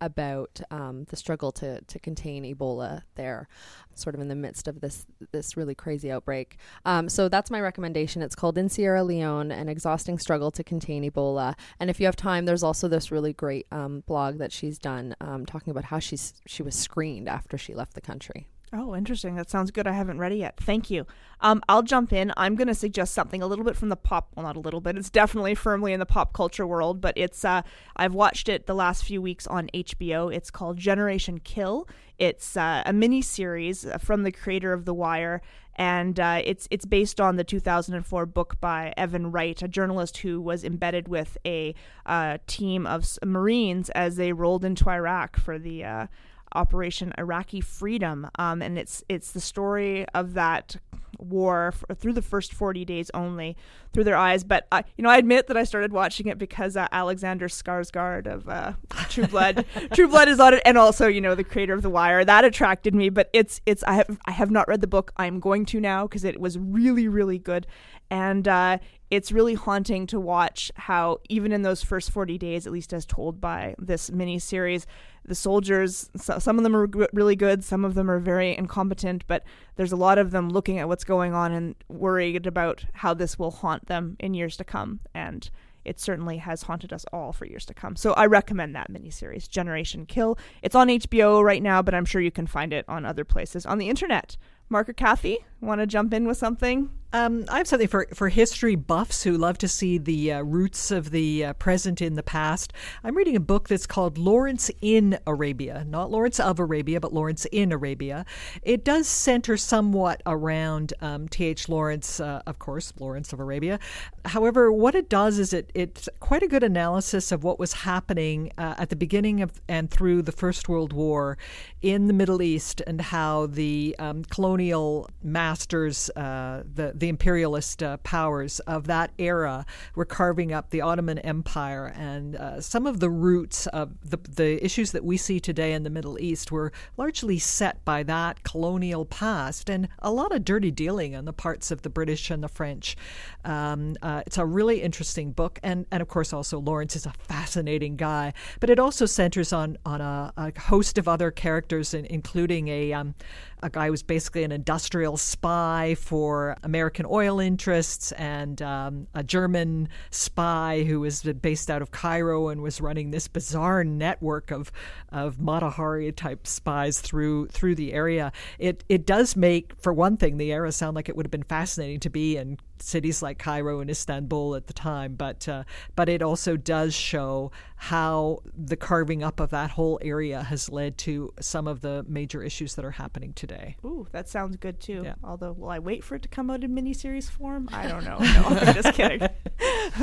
about 0.00 0.60
um, 0.70 1.04
the 1.04 1.16
struggle 1.16 1.52
to, 1.52 1.80
to 1.82 1.98
contain 1.98 2.44
Ebola 2.44 3.02
there, 3.14 3.48
sort 3.94 4.14
of 4.14 4.20
in 4.20 4.28
the 4.28 4.34
midst 4.34 4.68
of 4.68 4.80
this 4.80 5.06
this 5.32 5.56
really 5.56 5.74
crazy 5.74 6.10
outbreak. 6.10 6.58
Um, 6.84 7.08
so 7.08 7.28
that's 7.28 7.50
my 7.50 7.60
recommendation. 7.60 8.22
It's 8.22 8.34
called 8.34 8.58
In 8.58 8.68
Sierra 8.68 9.04
Leone: 9.04 9.50
An 9.50 9.68
Exhausting 9.68 10.18
Struggle 10.18 10.50
to 10.52 10.64
Contain 10.64 11.08
Ebola. 11.08 11.54
And 11.80 11.90
if 11.90 12.00
you 12.00 12.06
have 12.06 12.16
time, 12.16 12.44
there's 12.44 12.62
also 12.62 12.88
this 12.88 13.10
really 13.10 13.32
great 13.32 13.66
um, 13.72 14.02
blog 14.06 14.38
that 14.38 14.52
she's 14.52 14.78
done 14.78 15.14
um, 15.20 15.46
talking 15.46 15.70
about 15.70 15.84
how 15.84 15.98
she's 15.98 16.34
she 16.46 16.62
was 16.62 16.74
screened 16.74 17.28
after 17.28 17.56
she 17.56 17.74
left 17.74 17.94
the 17.94 18.00
country. 18.00 18.48
Oh, 18.76 18.96
interesting. 18.96 19.36
That 19.36 19.48
sounds 19.48 19.70
good. 19.70 19.86
I 19.86 19.92
haven't 19.92 20.18
read 20.18 20.32
it 20.32 20.38
yet. 20.38 20.56
Thank 20.56 20.90
you. 20.90 21.06
Um, 21.40 21.62
I'll 21.68 21.84
jump 21.84 22.12
in. 22.12 22.32
I'm 22.36 22.56
going 22.56 22.66
to 22.66 22.74
suggest 22.74 23.14
something 23.14 23.40
a 23.40 23.46
little 23.46 23.64
bit 23.64 23.76
from 23.76 23.88
the 23.88 23.96
pop. 23.96 24.32
Well, 24.34 24.44
not 24.44 24.56
a 24.56 24.60
little 24.60 24.80
bit. 24.80 24.98
It's 24.98 25.10
definitely 25.10 25.54
firmly 25.54 25.92
in 25.92 26.00
the 26.00 26.06
pop 26.06 26.32
culture 26.32 26.66
world, 26.66 27.00
but 27.00 27.16
it's. 27.16 27.44
Uh, 27.44 27.62
I've 27.96 28.14
watched 28.14 28.48
it 28.48 28.66
the 28.66 28.74
last 28.74 29.04
few 29.04 29.22
weeks 29.22 29.46
on 29.46 29.70
HBO. 29.72 30.34
It's 30.34 30.50
called 30.50 30.76
Generation 30.76 31.38
Kill. 31.38 31.86
It's 32.18 32.56
uh, 32.56 32.82
a 32.84 32.92
mini 32.92 33.22
series 33.22 33.86
from 34.00 34.24
the 34.24 34.32
creator 34.32 34.72
of 34.72 34.86
The 34.86 34.94
Wire, 34.94 35.40
and 35.76 36.18
uh, 36.18 36.42
it's 36.44 36.66
it's 36.70 36.84
based 36.84 37.20
on 37.20 37.36
the 37.36 37.44
2004 37.44 38.26
book 38.26 38.60
by 38.60 38.92
Evan 38.96 39.30
Wright, 39.30 39.60
a 39.62 39.68
journalist 39.68 40.18
who 40.18 40.40
was 40.40 40.64
embedded 40.64 41.06
with 41.06 41.38
a 41.44 41.76
uh, 42.06 42.38
team 42.48 42.86
of 42.86 43.06
Marines 43.24 43.88
as 43.90 44.16
they 44.16 44.32
rolled 44.32 44.64
into 44.64 44.88
Iraq 44.88 45.36
for 45.36 45.58
the 45.58 45.84
uh, 45.84 46.06
Operation 46.54 47.12
Iraqi 47.18 47.60
Freedom, 47.60 48.28
um, 48.38 48.62
and 48.62 48.78
it's 48.78 49.02
it's 49.08 49.32
the 49.32 49.40
story 49.40 50.06
of 50.14 50.34
that 50.34 50.76
war 51.18 51.72
f- 51.74 51.98
through 51.98 52.12
the 52.12 52.22
first 52.22 52.52
40 52.52 52.84
days 52.84 53.10
only 53.14 53.56
through 53.92 54.04
their 54.04 54.16
eyes. 54.16 54.44
But 54.44 54.66
I, 54.72 54.84
you 54.96 55.02
know, 55.02 55.10
I 55.10 55.18
admit 55.18 55.46
that 55.46 55.56
I 55.56 55.64
started 55.64 55.92
watching 55.92 56.26
it 56.26 56.38
because 56.38 56.76
uh, 56.76 56.88
Alexander 56.92 57.48
Skarsgård 57.48 58.26
of 58.26 58.48
uh, 58.48 58.72
True 59.08 59.26
Blood, 59.26 59.64
True 59.94 60.08
Blood 60.08 60.28
is 60.28 60.40
on 60.40 60.54
it, 60.54 60.62
and 60.64 60.76
also 60.78 61.06
you 61.06 61.20
know 61.20 61.34
the 61.34 61.44
creator 61.44 61.74
of 61.74 61.82
The 61.82 61.90
Wire 61.90 62.24
that 62.24 62.44
attracted 62.44 62.94
me. 62.94 63.08
But 63.08 63.30
it's 63.32 63.60
it's 63.66 63.82
I 63.84 63.94
have 63.94 64.18
I 64.26 64.32
have 64.32 64.50
not 64.50 64.68
read 64.68 64.80
the 64.80 64.86
book. 64.86 65.12
I'm 65.16 65.40
going 65.40 65.64
to 65.66 65.80
now 65.80 66.06
because 66.06 66.24
it 66.24 66.40
was 66.40 66.58
really 66.58 67.08
really 67.08 67.38
good, 67.38 67.66
and 68.10 68.46
uh, 68.46 68.78
it's 69.10 69.32
really 69.32 69.54
haunting 69.54 70.06
to 70.08 70.20
watch 70.20 70.70
how 70.76 71.18
even 71.28 71.52
in 71.52 71.62
those 71.62 71.82
first 71.82 72.10
40 72.10 72.38
days, 72.38 72.66
at 72.66 72.72
least 72.72 72.92
as 72.92 73.06
told 73.06 73.40
by 73.40 73.74
this 73.78 74.10
mini 74.10 74.38
series 74.38 74.86
the 75.26 75.34
soldiers 75.34 76.10
so, 76.16 76.38
some 76.38 76.58
of 76.58 76.64
them 76.64 76.76
are 76.76 76.86
really 77.12 77.36
good 77.36 77.64
some 77.64 77.84
of 77.84 77.94
them 77.94 78.10
are 78.10 78.18
very 78.18 78.54
incompetent 78.56 79.26
but 79.26 79.42
there's 79.76 79.92
a 79.92 79.96
lot 79.96 80.18
of 80.18 80.30
them 80.32 80.50
looking 80.50 80.78
at 80.78 80.86
what's 80.86 81.04
going 81.04 81.32
on 81.32 81.50
and 81.50 81.74
worried 81.88 82.46
about 82.46 82.84
how 82.92 83.14
this 83.14 83.38
will 83.38 83.50
haunt 83.50 83.86
them 83.86 84.16
in 84.20 84.34
years 84.34 84.56
to 84.56 84.64
come 84.64 85.00
and 85.14 85.50
it 85.84 86.00
certainly 86.00 86.38
has 86.38 86.62
haunted 86.62 86.92
us 86.92 87.04
all 87.12 87.32
for 87.32 87.44
years 87.44 87.66
to 87.66 87.74
come. 87.74 87.94
So 87.94 88.14
I 88.14 88.26
recommend 88.26 88.74
that 88.74 88.90
miniseries, 88.90 89.48
Generation 89.48 90.06
Kill. 90.06 90.38
It's 90.62 90.74
on 90.74 90.88
HBO 90.88 91.44
right 91.44 91.62
now, 91.62 91.82
but 91.82 91.94
I'm 91.94 92.06
sure 92.06 92.22
you 92.22 92.30
can 92.30 92.46
find 92.46 92.72
it 92.72 92.84
on 92.88 93.04
other 93.04 93.24
places 93.24 93.66
on 93.66 93.76
the 93.76 93.88
internet. 93.88 94.38
Mark 94.70 94.88
or 94.88 94.94
Kathy, 94.94 95.38
want 95.60 95.82
to 95.82 95.86
jump 95.86 96.14
in 96.14 96.26
with 96.26 96.38
something? 96.38 96.90
Um, 97.14 97.44
I 97.48 97.58
have 97.58 97.68
something 97.68 97.86
for, 97.86 98.08
for 98.12 98.28
history 98.28 98.74
buffs 98.74 99.22
who 99.22 99.38
love 99.38 99.56
to 99.58 99.68
see 99.68 99.98
the 99.98 100.32
uh, 100.32 100.42
roots 100.42 100.90
of 100.90 101.12
the 101.12 101.44
uh, 101.44 101.52
present 101.52 102.02
in 102.02 102.14
the 102.14 102.24
past. 102.24 102.72
I'm 103.04 103.16
reading 103.16 103.36
a 103.36 103.40
book 103.40 103.68
that's 103.68 103.86
called 103.86 104.18
Lawrence 104.18 104.68
in 104.80 105.16
Arabia, 105.24 105.84
not 105.86 106.10
Lawrence 106.10 106.40
of 106.40 106.58
Arabia, 106.58 106.98
but 106.98 107.12
Lawrence 107.12 107.44
in 107.52 107.70
Arabia. 107.70 108.26
It 108.64 108.84
does 108.84 109.06
center 109.06 109.56
somewhat 109.56 110.24
around 110.26 110.92
um, 111.02 111.28
T.H. 111.28 111.68
Lawrence, 111.68 112.18
uh, 112.18 112.42
of 112.48 112.58
course, 112.58 112.92
Lawrence 112.98 113.32
of 113.32 113.38
Arabia. 113.38 113.78
However, 114.24 114.72
what 114.72 114.96
it 114.96 115.08
does 115.08 115.38
is 115.38 115.52
it, 115.52 115.70
it's 115.72 116.08
quite 116.18 116.42
a 116.42 116.48
good 116.48 116.64
analysis 116.64 117.30
of 117.30 117.44
what 117.44 117.60
was 117.60 117.74
happening 117.74 118.50
uh, 118.58 118.74
at 118.76 118.90
the 118.90 118.96
beginning 118.96 119.40
of 119.40 119.60
and 119.68 119.88
through 119.88 120.22
the 120.22 120.32
First 120.32 120.68
World 120.68 120.92
War 120.92 121.38
in 121.80 122.08
the 122.08 122.12
Middle 122.12 122.42
East 122.42 122.82
and 122.88 123.00
how 123.00 123.46
the 123.46 123.94
um, 124.00 124.24
colonial 124.24 125.08
masters, 125.22 126.10
uh, 126.16 126.64
the, 126.74 126.92
the 126.92 127.03
the 127.04 127.10
imperialist 127.10 127.82
uh, 127.82 127.98
powers 127.98 128.60
of 128.60 128.86
that 128.86 129.10
era 129.18 129.66
were 129.94 130.06
carving 130.06 130.54
up 130.54 130.70
the 130.70 130.80
Ottoman 130.80 131.18
Empire, 131.18 131.92
and 131.94 132.34
uh, 132.34 132.62
some 132.62 132.86
of 132.86 132.98
the 132.98 133.10
roots 133.10 133.66
of 133.66 133.92
the, 134.08 134.16
the 134.16 134.64
issues 134.64 134.92
that 134.92 135.04
we 135.04 135.18
see 135.18 135.38
today 135.38 135.74
in 135.74 135.82
the 135.82 135.90
Middle 135.90 136.18
East 136.18 136.50
were 136.50 136.72
largely 136.96 137.38
set 137.38 137.84
by 137.84 138.02
that 138.04 138.42
colonial 138.42 139.04
past, 139.04 139.68
and 139.68 139.86
a 139.98 140.10
lot 140.10 140.34
of 140.34 140.46
dirty 140.46 140.70
dealing 140.70 141.14
on 141.14 141.26
the 141.26 141.32
parts 141.34 141.70
of 141.70 141.82
the 141.82 141.90
British 141.90 142.30
and 142.30 142.42
the 142.42 142.48
French. 142.48 142.96
Um, 143.44 143.96
uh, 144.00 144.22
it's 144.26 144.38
a 144.38 144.46
really 144.46 144.80
interesting 144.80 145.32
book, 145.32 145.58
and, 145.62 145.84
and 145.90 146.00
of 146.00 146.08
course, 146.08 146.32
also 146.32 146.58
Lawrence 146.58 146.96
is 146.96 147.04
a 147.04 147.12
fascinating 147.12 147.96
guy, 147.96 148.32
but 148.60 148.70
it 148.70 148.78
also 148.78 149.04
centers 149.04 149.52
on, 149.52 149.76
on 149.84 150.00
a, 150.00 150.32
a 150.38 150.58
host 150.58 150.96
of 150.96 151.06
other 151.06 151.30
characters, 151.30 151.92
including 151.92 152.68
a, 152.68 152.94
um, 152.94 153.14
a 153.62 153.68
guy 153.68 153.86
who 153.86 153.90
was 153.90 154.02
basically 154.02 154.42
an 154.42 154.52
industrial 154.52 155.18
spy 155.18 155.94
for 155.98 156.56
American. 156.62 156.93
American 156.94 157.12
oil 157.12 157.40
interests 157.40 158.12
and 158.12 158.62
um, 158.62 159.08
a 159.14 159.24
German 159.24 159.88
spy 160.10 160.84
who 160.84 161.00
was 161.00 161.22
based 161.22 161.68
out 161.68 161.82
of 161.82 161.90
Cairo 161.90 162.48
and 162.48 162.62
was 162.62 162.80
running 162.80 163.10
this 163.10 163.26
bizarre 163.26 163.82
network 163.82 164.52
of 164.52 164.70
of 165.10 165.40
Mata 165.40 165.70
Hari 165.70 166.12
type 166.12 166.46
spies 166.46 167.00
through 167.00 167.48
through 167.48 167.74
the 167.74 167.92
area. 167.92 168.30
It 168.60 168.84
it 168.88 169.06
does 169.06 169.34
make, 169.34 169.72
for 169.80 169.92
one 169.92 170.16
thing, 170.16 170.36
the 170.36 170.52
era 170.52 170.70
sound 170.70 170.94
like 170.94 171.08
it 171.08 171.16
would 171.16 171.26
have 171.26 171.32
been 171.32 171.42
fascinating 171.42 171.98
to 172.00 172.10
be 172.10 172.36
in 172.36 172.58
cities 172.78 173.22
like 173.22 173.38
Cairo 173.38 173.80
and 173.80 173.90
Istanbul 173.90 174.54
at 174.54 174.66
the 174.66 174.72
time, 174.72 175.14
but 175.14 175.48
uh, 175.48 175.64
but 175.96 176.08
it 176.08 176.22
also 176.22 176.56
does 176.56 176.94
show 176.94 177.50
how 177.76 178.40
the 178.56 178.76
carving 178.76 179.22
up 179.22 179.40
of 179.40 179.50
that 179.50 179.70
whole 179.70 179.98
area 180.02 180.42
has 180.42 180.70
led 180.70 180.96
to 180.98 181.32
some 181.40 181.66
of 181.66 181.80
the 181.80 182.04
major 182.08 182.42
issues 182.42 182.74
that 182.74 182.84
are 182.84 182.92
happening 182.92 183.32
today. 183.34 183.76
Ooh, 183.84 184.06
that 184.12 184.28
sounds 184.28 184.56
good 184.56 184.80
too. 184.80 185.02
Yeah. 185.04 185.14
Although, 185.22 185.52
will 185.52 185.70
I 185.70 185.78
wait 185.78 186.04
for 186.04 186.14
it 186.14 186.22
to 186.22 186.28
come 186.28 186.50
out 186.50 186.64
in 186.64 186.74
miniseries 186.74 187.30
form? 187.30 187.68
I 187.72 187.86
don't 187.88 188.04
know. 188.04 188.18
No, 188.34 188.42
I'm 188.46 188.74
just 188.74 188.94
kidding. 188.94 189.20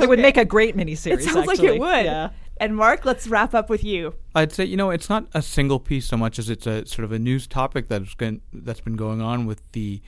It 0.00 0.08
would 0.08 0.20
make 0.20 0.38
a 0.38 0.44
great 0.44 0.74
miniseries. 0.74 1.18
It 1.18 1.22
sounds 1.24 1.46
like 1.46 1.62
it 1.62 1.78
would. 1.78 2.04
Yeah. 2.04 2.30
And 2.58 2.76
Mark, 2.76 3.04
let's 3.04 3.26
wrap 3.26 3.54
up 3.54 3.68
with 3.68 3.84
you. 3.84 4.14
I'd 4.34 4.52
say 4.52 4.64
you 4.64 4.76
know 4.76 4.90
it's 4.90 5.10
not 5.10 5.26
a 5.34 5.42
single 5.42 5.80
piece 5.80 6.06
so 6.06 6.16
much 6.16 6.38
as 6.38 6.48
it's 6.48 6.66
a 6.66 6.86
sort 6.86 7.04
of 7.04 7.12
a 7.12 7.18
news 7.18 7.46
topic 7.46 7.88
that's 7.88 8.14
been 8.14 8.40
that's 8.52 8.80
been 8.80 8.96
going 8.96 9.20
on 9.20 9.44
with 9.46 9.60
the 9.72 10.00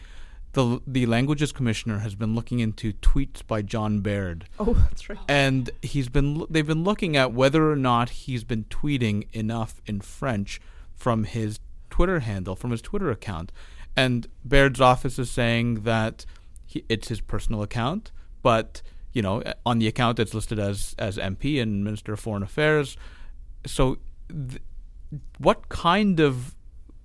the 0.54 0.80
the 0.86 1.06
languages 1.06 1.52
commissioner 1.52 1.98
has 1.98 2.14
been 2.14 2.34
looking 2.34 2.58
into 2.60 2.92
tweets 2.94 3.46
by 3.46 3.62
John 3.62 4.00
Baird, 4.00 4.46
Oh, 4.58 4.72
that's 4.74 5.08
right. 5.08 5.18
and 5.28 5.70
he's 5.82 6.08
been 6.08 6.44
they've 6.50 6.66
been 6.66 6.84
looking 6.84 7.16
at 7.16 7.32
whether 7.32 7.70
or 7.70 7.76
not 7.76 8.10
he's 8.10 8.42
been 8.44 8.64
tweeting 8.64 9.26
enough 9.32 9.80
in 9.86 10.00
French 10.00 10.60
from 10.94 11.24
his 11.24 11.60
Twitter 11.90 12.20
handle 12.20 12.56
from 12.56 12.70
his 12.70 12.80
Twitter 12.82 13.10
account, 13.10 13.52
and 13.96 14.26
Baird's 14.44 14.80
office 14.80 15.18
is 15.18 15.30
saying 15.30 15.82
that 15.82 16.24
he, 16.66 16.84
it's 16.88 17.08
his 17.08 17.20
personal 17.20 17.62
account, 17.62 18.10
but 18.42 18.82
you 19.12 19.22
know 19.22 19.42
on 19.66 19.78
the 19.78 19.86
account 19.86 20.18
it's 20.18 20.34
listed 20.34 20.58
as 20.58 20.94
as 20.98 21.18
MP 21.18 21.60
and 21.62 21.84
Minister 21.84 22.14
of 22.14 22.20
Foreign 22.20 22.42
Affairs, 22.42 22.96
so. 23.66 23.98
Th- 24.28 24.60
what 25.38 25.68
kind 25.68 26.18
of 26.18 26.56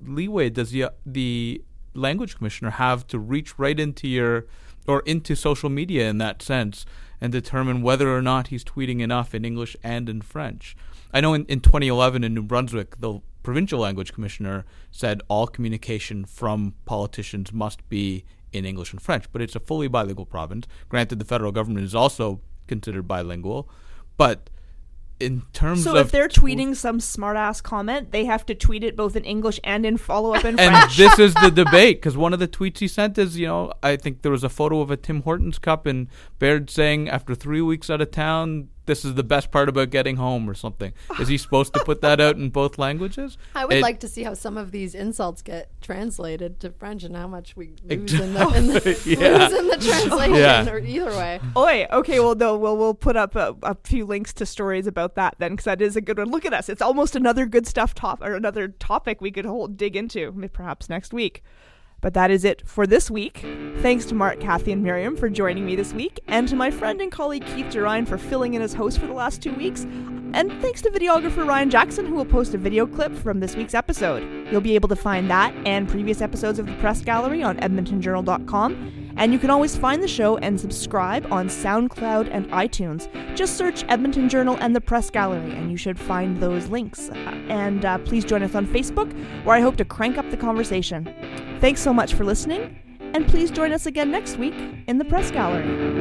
leeway 0.01 0.49
does 0.49 0.71
the 0.71 0.85
the 1.05 1.61
language 1.93 2.37
commissioner 2.37 2.71
have 2.71 3.05
to 3.07 3.19
reach 3.19 3.57
right 3.57 3.79
into 3.79 4.07
your 4.07 4.45
or 4.87 5.01
into 5.01 5.35
social 5.35 5.69
media 5.69 6.09
in 6.09 6.17
that 6.17 6.41
sense 6.41 6.85
and 7.21 7.31
determine 7.31 7.81
whether 7.81 8.15
or 8.15 8.21
not 8.21 8.47
he's 8.47 8.63
tweeting 8.63 9.01
enough 9.01 9.35
in 9.35 9.45
English 9.45 9.75
and 9.83 10.09
in 10.09 10.21
French? 10.21 10.75
I 11.13 11.21
know 11.21 11.33
in, 11.33 11.45
in 11.45 11.59
2011 11.59 12.23
in 12.23 12.33
New 12.33 12.43
Brunswick, 12.43 12.99
the 12.99 13.19
provincial 13.43 13.79
language 13.79 14.13
commissioner 14.13 14.65
said 14.91 15.21
all 15.27 15.47
communication 15.47 16.25
from 16.25 16.73
politicians 16.85 17.51
must 17.51 17.87
be 17.89 18.23
in 18.51 18.65
English 18.65 18.91
and 18.91 19.01
French, 19.01 19.31
but 19.31 19.41
it's 19.41 19.55
a 19.55 19.59
fully 19.59 19.87
bilingual 19.87 20.25
province. 20.25 20.67
Granted, 20.87 21.19
the 21.19 21.25
federal 21.25 21.51
government 21.51 21.85
is 21.85 21.95
also 21.95 22.41
considered 22.67 23.07
bilingual, 23.07 23.69
but 24.17 24.49
in 25.19 25.43
terms 25.53 25.79
of. 25.79 25.83
So 25.83 25.97
of 25.97 26.05
if 26.07 26.11
they're 26.11 26.27
tw- 26.27 26.39
tweeting 26.41 26.75
some 26.75 26.99
smartass 26.99 27.61
comment, 27.61 28.11
they 28.11 28.25
have 28.25 28.45
to 28.47 28.55
tweet 28.55 28.83
it 28.83 28.95
both 28.95 29.15
in 29.15 29.23
English 29.23 29.59
and 29.63 29.85
in 29.85 29.97
follow 29.97 30.33
up 30.33 30.45
in 30.45 30.59
and 30.59 30.75
French. 30.75 30.97
this 30.97 31.19
is 31.19 31.33
the 31.35 31.49
debate 31.53 31.97
because 31.97 32.15
one 32.17 32.33
of 32.33 32.39
the 32.39 32.47
tweets 32.47 32.79
he 32.79 32.87
sent 32.87 33.17
is, 33.17 33.37
you 33.37 33.47
know, 33.47 33.73
I 33.83 33.95
think 33.95 34.21
there 34.21 34.31
was 34.31 34.43
a 34.43 34.49
photo 34.49 34.81
of 34.81 34.91
a 34.91 34.97
Tim 34.97 35.23
Hortons 35.23 35.59
cup 35.59 35.85
and 35.85 36.07
Baird 36.39 36.69
saying 36.69 37.09
after 37.09 37.35
three 37.35 37.61
weeks 37.61 37.89
out 37.89 38.01
of 38.01 38.11
town, 38.11 38.69
this 38.89 39.05
is 39.05 39.13
the 39.13 39.23
best 39.23 39.51
part 39.51 39.69
about 39.69 39.91
getting 39.91 40.15
home 40.17 40.49
or 40.49 40.53
something. 40.55 40.91
Is 41.19 41.27
he 41.27 41.37
supposed 41.37 41.73
to 41.75 41.83
put 41.85 42.01
that 42.01 42.19
out 42.19 42.35
in 42.35 42.49
both 42.49 42.77
languages? 42.79 43.37
I 43.55 43.65
would 43.65 43.75
It- 43.77 43.81
like 43.83 43.99
to 44.01 44.07
see 44.07 44.23
how 44.23 44.33
some 44.33 44.57
of 44.57 44.71
these 44.71 44.95
insults 44.95 45.41
get 45.41 45.69
translated 45.81 46.59
to 46.61 46.71
French 46.71 47.03
and 47.03 47.15
how 47.15 47.27
much 47.27 47.55
we 47.55 47.67
lose 47.83 48.01
Exactly. 48.13 48.27
in 48.27 48.33
the, 48.33 48.57
in 48.57 48.67
the, 48.67 48.99
Yeah. 49.05 49.37
lose 49.47 49.59
in 49.59 49.67
the 49.67 49.77
translation 49.77 50.35
Yeah. 50.35 50.69
or 50.69 50.79
either 50.79 51.11
way. 51.11 51.39
Oi, 51.55 51.85
okay, 51.91 52.19
well, 52.19 52.35
no, 52.35 52.57
we'll 52.57 52.75
we'll 52.77 52.93
put 52.95 53.15
up 53.15 53.35
a, 53.35 53.55
a 53.63 53.75
few 53.83 54.05
links 54.05 54.33
to 54.33 54.45
stories 54.45 54.87
about 54.87 55.15
that 55.15 55.35
then, 55.37 55.51
because 55.51 55.65
that 55.65 55.81
is 55.81 55.95
a 55.95 56.01
good 56.01 56.17
one. 56.17 56.29
Look 56.31 56.45
at 56.45 56.53
us; 56.53 56.67
it's 56.67 56.81
almost 56.81 57.15
another 57.15 57.45
good 57.45 57.67
stuff 57.67 57.93
top 57.93 58.21
or 58.23 58.33
another 58.35 58.67
topic 58.67 59.21
we 59.21 59.29
could 59.31 59.45
hold 59.45 59.77
dig 59.77 59.95
into, 59.95 60.31
perhaps 60.51 60.89
next 60.89 61.13
week. 61.13 61.43
But 62.01 62.13
that 62.13 62.31
is 62.31 62.45
it 62.45 62.67
for 62.67 62.87
this 62.87 63.11
week. 63.11 63.45
Thanks 63.81 64.05
to 64.05 64.15
Mark, 64.15 64.39
Kathy, 64.39 64.71
and 64.71 64.83
Mariam 64.83 65.15
for 65.15 65.29
joining 65.29 65.65
me 65.65 65.75
this 65.75 65.93
week, 65.93 66.19
and 66.27 66.47
to 66.47 66.55
my 66.55 66.71
friend 66.71 67.01
and 67.01 67.11
colleague 67.11 67.45
Keith 67.45 67.67
Gerein 67.67 68.07
for 68.07 68.17
filling 68.17 68.53
in 68.53 68.61
as 68.61 68.73
host 68.73 68.99
for 68.99 69.07
the 69.07 69.13
last 69.13 69.41
two 69.41 69.53
weeks. 69.53 69.85
And 70.33 70.51
thanks 70.61 70.81
to 70.83 70.91
videographer 70.91 71.47
Ryan 71.47 71.69
Jackson, 71.69 72.05
who 72.05 72.15
will 72.15 72.25
post 72.25 72.53
a 72.53 72.57
video 72.57 72.85
clip 72.85 73.15
from 73.15 73.39
this 73.39 73.55
week's 73.55 73.73
episode. 73.73 74.21
You'll 74.51 74.61
be 74.61 74.75
able 74.75 74.89
to 74.89 74.95
find 74.95 75.29
that 75.31 75.53
and 75.65 75.89
previous 75.89 76.21
episodes 76.21 76.59
of 76.59 76.67
the 76.67 76.73
Press 76.73 77.01
Gallery 77.01 77.41
on 77.41 77.57
EdmontonJournal.com. 77.57 78.98
And 79.19 79.33
you 79.33 79.37
can 79.37 79.49
always 79.49 79.75
find 79.75 80.01
the 80.01 80.07
show 80.07 80.37
and 80.37 80.57
subscribe 80.57 81.29
on 81.29 81.49
SoundCloud 81.49 82.29
and 82.31 82.49
iTunes. 82.51 83.09
Just 83.35 83.57
search 83.57 83.83
Edmonton 83.89 84.29
Journal 84.29 84.57
and 84.61 84.73
the 84.73 84.79
Press 84.79 85.09
Gallery, 85.09 85.51
and 85.51 85.69
you 85.69 85.75
should 85.75 85.99
find 85.99 86.39
those 86.39 86.67
links. 86.69 87.09
And 87.49 87.83
uh, 87.83 87.97
please 87.97 88.23
join 88.23 88.43
us 88.43 88.55
on 88.55 88.65
Facebook, 88.65 89.11
where 89.43 89.57
I 89.57 89.59
hope 89.59 89.75
to 89.75 89.83
crank 89.85 90.17
up 90.17 90.31
the 90.31 90.37
conversation. 90.37 91.13
Thanks 91.59 91.81
so 91.81 91.93
much 91.93 92.13
for 92.13 92.23
listening, 92.23 92.79
and 93.13 93.27
please 93.27 93.51
join 93.51 93.73
us 93.73 93.85
again 93.85 94.09
next 94.09 94.37
week 94.37 94.55
in 94.87 94.99
the 94.99 95.05
Press 95.05 95.31
Gallery. 95.31 95.98